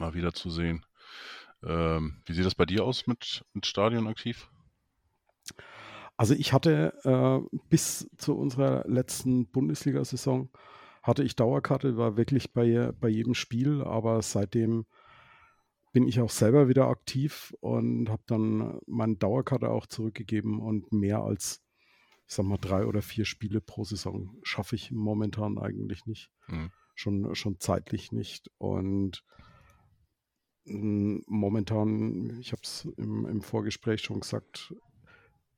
mal 0.00 0.14
wieder 0.14 0.32
zu 0.32 0.50
sehen. 0.50 0.84
Ähm, 1.64 2.22
wie 2.26 2.32
sieht 2.32 2.44
das 2.44 2.54
bei 2.54 2.66
dir 2.66 2.84
aus 2.84 3.06
mit, 3.06 3.44
mit 3.52 3.66
Stadion 3.66 4.06
aktiv? 4.06 4.48
Also 6.16 6.34
ich 6.34 6.52
hatte 6.52 6.94
äh, 7.04 7.58
bis 7.68 8.08
zu 8.16 8.36
unserer 8.36 8.84
letzten 8.86 9.46
Bundesliga-Saison 9.46 10.50
hatte 11.02 11.24
ich 11.24 11.34
Dauerkarte, 11.34 11.96
war 11.96 12.16
wirklich 12.16 12.52
bei, 12.52 12.92
bei 13.00 13.08
jedem 13.08 13.34
Spiel, 13.34 13.82
aber 13.82 14.22
seitdem 14.22 14.86
bin 15.92 16.06
ich 16.06 16.20
auch 16.20 16.30
selber 16.30 16.68
wieder 16.68 16.86
aktiv 16.86 17.54
und 17.60 18.08
habe 18.08 18.22
dann 18.26 18.78
meine 18.86 19.16
Dauerkarte 19.16 19.68
auch 19.68 19.86
zurückgegeben 19.86 20.60
und 20.60 20.92
mehr 20.92 21.20
als, 21.20 21.62
ich 22.26 22.34
sag 22.34 22.46
mal, 22.46 22.56
drei 22.56 22.86
oder 22.86 23.02
vier 23.02 23.24
Spiele 23.24 23.60
pro 23.60 23.84
Saison 23.84 24.36
schaffe 24.42 24.76
ich 24.76 24.90
momentan 24.90 25.58
eigentlich 25.58 26.06
nicht. 26.06 26.30
Mhm. 26.46 26.70
Schon, 26.94 27.34
schon 27.34 27.58
zeitlich 27.58 28.12
nicht. 28.12 28.50
Und 28.58 29.24
momentan, 30.64 32.38
ich 32.40 32.52
habe 32.52 32.62
es 32.62 32.88
im, 32.96 33.26
im 33.26 33.42
Vorgespräch 33.42 34.02
schon 34.02 34.20
gesagt, 34.20 34.74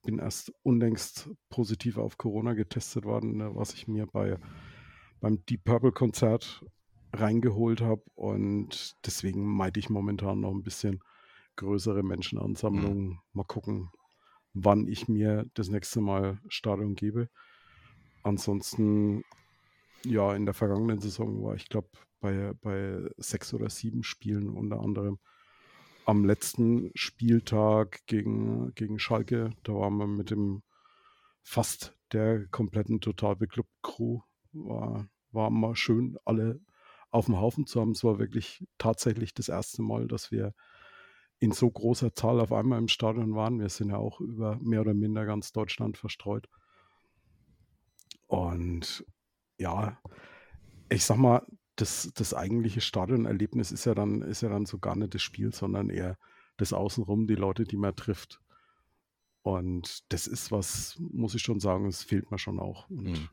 bin 0.03 0.19
erst 0.19 0.53
unlängst 0.63 1.31
positiv 1.49 1.97
auf 1.99 2.19
Corona 2.19 2.55
getestet 2.55 3.05
worden, 3.05 3.39
ne, 3.39 3.55
was 3.55 3.75
ich 3.75 3.89
mir 3.89 4.07
bei 4.07 4.39
beim 5.21 5.45
Deep 5.47 5.65
Purple 5.65 5.93
Konzert 5.93 6.67
reingeholt 7.15 7.81
habe 7.81 8.03
und 8.15 8.95
deswegen 9.07 9.47
meide 9.47 9.81
ich 9.81 9.89
momentan 9.89 10.41
noch 10.41 10.51
ein 10.51 10.63
bisschen 10.63 11.01
größere 11.57 12.03
Menschenansammlungen. 12.03 13.09
Mhm. 13.09 13.19
Mal 13.33 13.45
gucken, 13.45 13.91
wann 14.53 14.87
ich 14.87 15.09
mir 15.09 15.47
das 15.55 15.69
nächste 15.69 16.03
Mal 16.03 16.41
Stadion 16.49 16.95
gebe. 16.95 17.31
Ansonsten, 18.23 19.23
ja, 20.05 20.35
in 20.35 20.45
der 20.45 20.55
vergangenen 20.55 21.01
Saison 21.01 21.43
war 21.43 21.55
ich 21.55 21.69
glaube 21.69 21.89
bei, 22.25 22.55
bei 22.63 23.07
sechs 23.19 23.53
oder 23.53 23.69
sieben 23.69 24.03
Spielen 24.03 24.49
unter 24.49 24.81
anderem 24.81 25.19
am 26.07 26.25
letzten 26.25 26.91
Spieltag 26.95 28.01
gegen, 28.07 28.75
gegen 28.75 28.99
Schalke, 28.99 29.51
da 29.63 29.75
waren 29.75 29.99
wir 29.99 30.07
mit 30.07 30.31
dem 30.31 30.63
fast 31.43 31.95
der 32.13 32.47
kompletten 32.49 33.03
Total 33.03 33.37
Club 33.37 33.67
Crew. 33.83 34.21
War, 34.53 35.07
war 35.33 35.51
mal 35.51 35.77
schön, 35.77 36.17
alle 36.25 36.61
auf 37.11 37.27
dem 37.27 37.39
Haufen 37.39 37.67
zu 37.67 37.81
haben. 37.81 37.91
Es 37.91 38.05
war 38.05 38.19
wirklich 38.19 38.67
tatsächlich 38.79 39.35
das 39.35 39.51
erste 39.51 39.83
Mal, 39.83 40.09
dass 40.09 40.31
wir 40.31 40.55
in 41.41 41.53
so 41.53 41.71
großer 41.71 42.15
Zahl 42.15 42.41
auf 42.41 42.53
einmal 42.53 42.79
im 42.79 42.89
Stadion 42.89 43.35
waren. 43.35 43.61
Wir 43.61 43.69
sind 43.69 43.91
ja 43.91 43.99
auch 43.99 44.21
über 44.21 44.59
mehr 44.63 44.81
oder 44.81 44.95
minder 44.95 45.27
ganz 45.27 45.53
Deutschland 45.53 45.99
verstreut. 45.99 46.49
Und 48.27 49.05
ja, 49.59 49.99
ich 50.89 51.05
sag 51.05 51.19
mal, 51.19 51.47
das, 51.77 52.13
das 52.15 52.35
eigentliche 52.35 52.81
Stadionerlebnis 52.81 53.73
ist 53.73 53.85
ja 53.85 53.95
dann, 53.95 54.23
ist 54.23 54.43
ja 54.43 54.49
dann 54.49 54.67
so 54.67 54.79
gar 54.79 54.97
nicht 54.97 55.15
das 55.15 55.23
Spiel, 55.23 55.53
sondern 55.53 55.91
eher 55.91 56.19
das 56.57 56.73
Außenrum, 56.73 57.27
die 57.27 57.35
Leute, 57.35 57.65
die 57.65 57.77
man 57.77 57.97
trifft. 57.97 58.41
Und 59.43 60.11
das 60.13 60.27
ist 60.27 60.53
was, 60.53 60.97
muss 60.99 61.35
ich 61.35 61.43
schon 61.43 61.61
sagen, 61.61 61.87
es 61.87 62.03
fehlt 62.03 62.31
mir 62.31 62.39
schon 62.39 62.61
auch. 62.61 62.89
Und 62.89 63.05
mhm. 63.05 63.29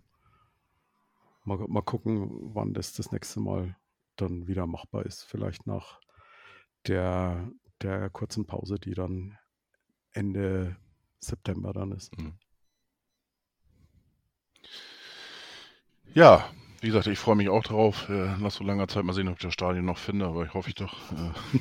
mal, 1.46 1.58
mal 1.68 1.84
gucken, 1.84 2.30
wann 2.54 2.74
das 2.74 2.94
das 2.94 3.12
nächste 3.12 3.40
Mal 3.40 3.78
dann 4.16 4.48
wieder 4.48 4.68
machbar 4.68 5.06
ist. 5.06 5.24
Vielleicht 5.24 5.68
nach 5.68 6.02
der, 6.88 7.50
der 7.82 8.10
kurzen 8.10 8.46
Pause, 8.46 8.80
die 8.80 8.94
dann 8.94 9.38
Ende 10.12 10.76
September 11.20 11.74
dann 11.74 11.92
ist. 11.92 12.18
Mhm. 12.18 12.34
Ja, 16.14 16.52
wie 16.82 16.88
gesagt, 16.88 17.08
ich 17.08 17.20
freue 17.20 17.36
mich 17.36 17.50
auch 17.50 17.64
drauf. 17.64 18.10
Äh, 18.10 18.36
nach 18.40 18.52
so 18.52 18.64
langer 18.64 18.88
Zeit 18.88 19.04
mal 19.04 19.14
sehen, 19.14 19.28
ob 19.28 19.36
ich 19.36 19.44
das 19.44 19.54
Stadion 19.54 19.86
noch 19.86 20.00
finde, 20.00 20.26
aber 20.26 20.44
ich 20.46 20.54
hoffe 20.54 20.70
ich 20.70 20.76
doch. 20.76 20.98
Äh. 21.12 21.60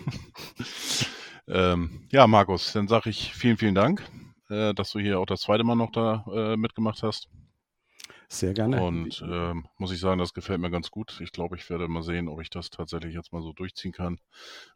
ähm, 1.73 2.09
ja, 2.11 2.27
Markus, 2.27 2.73
dann 2.73 2.89
sage 2.89 3.11
ich 3.11 3.33
vielen, 3.35 3.59
vielen 3.59 3.75
Dank, 3.75 4.03
äh, 4.49 4.73
dass 4.73 4.93
du 4.93 4.99
hier 4.99 5.21
auch 5.21 5.27
das 5.27 5.43
zweite 5.43 5.63
Mal 5.63 5.77
noch 5.77 5.93
da 5.93 6.25
äh, 6.35 6.57
mitgemacht 6.57 7.03
hast. 7.03 7.29
Sehr 8.29 8.55
gerne. 8.55 8.81
Und 8.81 9.23
ähm, 9.29 9.67
muss 9.77 9.93
ich 9.93 9.99
sagen, 9.99 10.21
das 10.21 10.33
gefällt 10.33 10.61
mir 10.61 10.71
ganz 10.71 10.91
gut. 10.91 11.21
Ich 11.21 11.33
glaube, 11.33 11.57
ich 11.57 11.69
werde 11.69 11.89
mal 11.89 12.05
sehen, 12.05 12.29
ob 12.29 12.41
ich 12.41 12.49
das 12.49 12.71
tatsächlich 12.71 13.13
jetzt 13.13 13.33
mal 13.33 13.43
so 13.43 13.53
durchziehen 13.53 13.93
kann. 13.93 14.21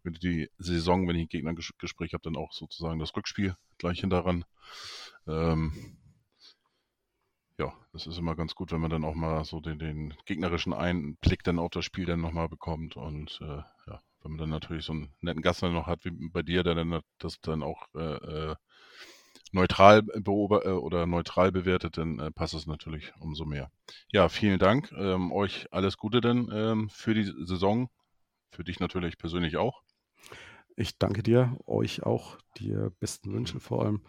Wenn 0.02 0.14
die 0.14 0.50
Saison, 0.58 1.06
wenn 1.06 1.14
ich 1.14 1.22
ein 1.22 1.28
Gegnergespräch 1.28 2.14
habe, 2.14 2.24
dann 2.24 2.36
auch 2.36 2.52
sozusagen 2.52 2.98
das 2.98 3.14
Rückspiel 3.16 3.54
gleich 3.78 4.00
hinteran. 4.00 4.44
Ähm, 5.28 5.96
ja, 7.58 7.72
das 7.92 8.06
ist 8.06 8.18
immer 8.18 8.34
ganz 8.34 8.54
gut, 8.54 8.72
wenn 8.72 8.80
man 8.80 8.90
dann 8.90 9.04
auch 9.04 9.14
mal 9.14 9.44
so 9.44 9.60
den, 9.60 9.78
den 9.78 10.14
gegnerischen 10.24 10.72
Einblick 10.72 11.44
dann 11.44 11.58
auf 11.58 11.70
das 11.70 11.84
Spiel 11.84 12.06
dann 12.06 12.20
nochmal 12.20 12.48
bekommt. 12.48 12.96
Und 12.96 13.38
äh, 13.42 13.62
ja, 13.86 14.00
wenn 14.22 14.32
man 14.32 14.38
dann 14.38 14.50
natürlich 14.50 14.84
so 14.84 14.92
einen 14.92 15.12
netten 15.20 15.42
Gast 15.42 15.62
dann 15.62 15.72
noch 15.72 15.86
hat, 15.86 16.04
wie 16.04 16.10
bei 16.30 16.42
dir, 16.42 16.64
der 16.64 16.74
dann 16.74 17.00
das 17.18 17.40
dann 17.40 17.62
auch 17.62 17.86
äh, 17.94 18.00
äh 18.50 18.54
neutral 19.52 20.02
beobacht 20.02 20.66
äh, 20.66 20.70
oder 20.70 21.06
neutral 21.06 21.52
bewertet, 21.52 21.96
dann 21.96 22.18
äh, 22.18 22.30
passt 22.32 22.54
es 22.54 22.66
natürlich 22.66 23.12
umso 23.20 23.44
mehr. 23.44 23.70
Ja, 24.10 24.28
vielen 24.28 24.58
Dank. 24.58 24.90
Ähm, 24.92 25.30
euch 25.32 25.68
alles 25.70 25.96
Gute 25.96 26.20
denn 26.20 26.50
ähm, 26.52 26.88
für 26.90 27.14
die 27.14 27.32
Saison. 27.44 27.88
Für 28.50 28.64
dich 28.64 28.80
natürlich 28.80 29.16
persönlich 29.16 29.56
auch. 29.56 29.82
Ich 30.76 30.98
danke 30.98 31.22
dir, 31.22 31.56
euch 31.66 32.02
auch, 32.02 32.36
dir 32.58 32.92
besten 32.98 33.32
Wünsche 33.32 33.60
vor 33.60 33.84
allem 33.84 34.02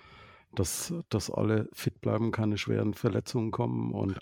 dass, 0.56 0.94
dass 1.10 1.30
alle 1.30 1.70
fit 1.74 2.02
bleiben, 2.02 2.32
keine 2.32 2.58
schweren 2.58 2.94
Verletzungen 2.94 3.52
kommen 3.52 3.94
und 3.94 4.20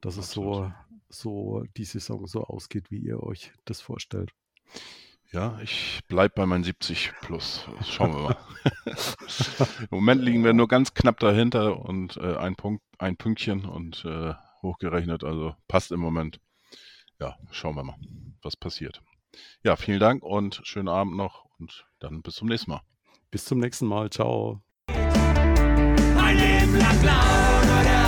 dass 0.00 0.16
es 0.16 0.30
so, 0.30 0.72
so 1.08 1.64
die 1.76 1.84
Saison 1.84 2.26
so 2.26 2.44
ausgeht, 2.44 2.90
wie 2.90 2.98
ihr 2.98 3.22
euch 3.22 3.52
das 3.64 3.80
vorstellt. 3.80 4.32
Ja, 5.30 5.58
ich 5.62 6.00
bleibe 6.08 6.34
bei 6.36 6.46
meinen 6.46 6.64
70 6.64 7.12
plus. 7.20 7.66
Schauen 7.84 8.14
wir 8.14 8.20
mal. 8.20 8.36
Im 9.80 9.88
Moment 9.90 10.22
liegen 10.22 10.42
wir 10.42 10.54
nur 10.54 10.68
ganz 10.68 10.94
knapp 10.94 11.20
dahinter 11.20 11.84
und 11.84 12.16
äh, 12.16 12.36
ein 12.36 12.56
Punkt, 12.56 12.82
ein 12.98 13.16
Pünktchen 13.16 13.66
und 13.66 14.04
äh, 14.06 14.32
hochgerechnet, 14.62 15.24
also 15.24 15.54
passt 15.68 15.92
im 15.92 16.00
Moment. 16.00 16.40
Ja, 17.20 17.36
schauen 17.50 17.76
wir 17.76 17.84
mal, 17.84 17.96
was 18.42 18.56
passiert. 18.56 19.02
Ja, 19.62 19.76
vielen 19.76 20.00
Dank 20.00 20.22
und 20.22 20.60
schönen 20.64 20.88
Abend 20.88 21.16
noch 21.16 21.44
und 21.58 21.86
dann 21.98 22.22
bis 22.22 22.36
zum 22.36 22.48
nächsten 22.48 22.70
Mal. 22.70 22.82
Bis 23.30 23.44
zum 23.44 23.58
nächsten 23.58 23.86
Mal. 23.86 24.08
Ciao. 24.10 24.62
in 26.38 26.72
black 26.72 27.00
cloud 27.00 28.07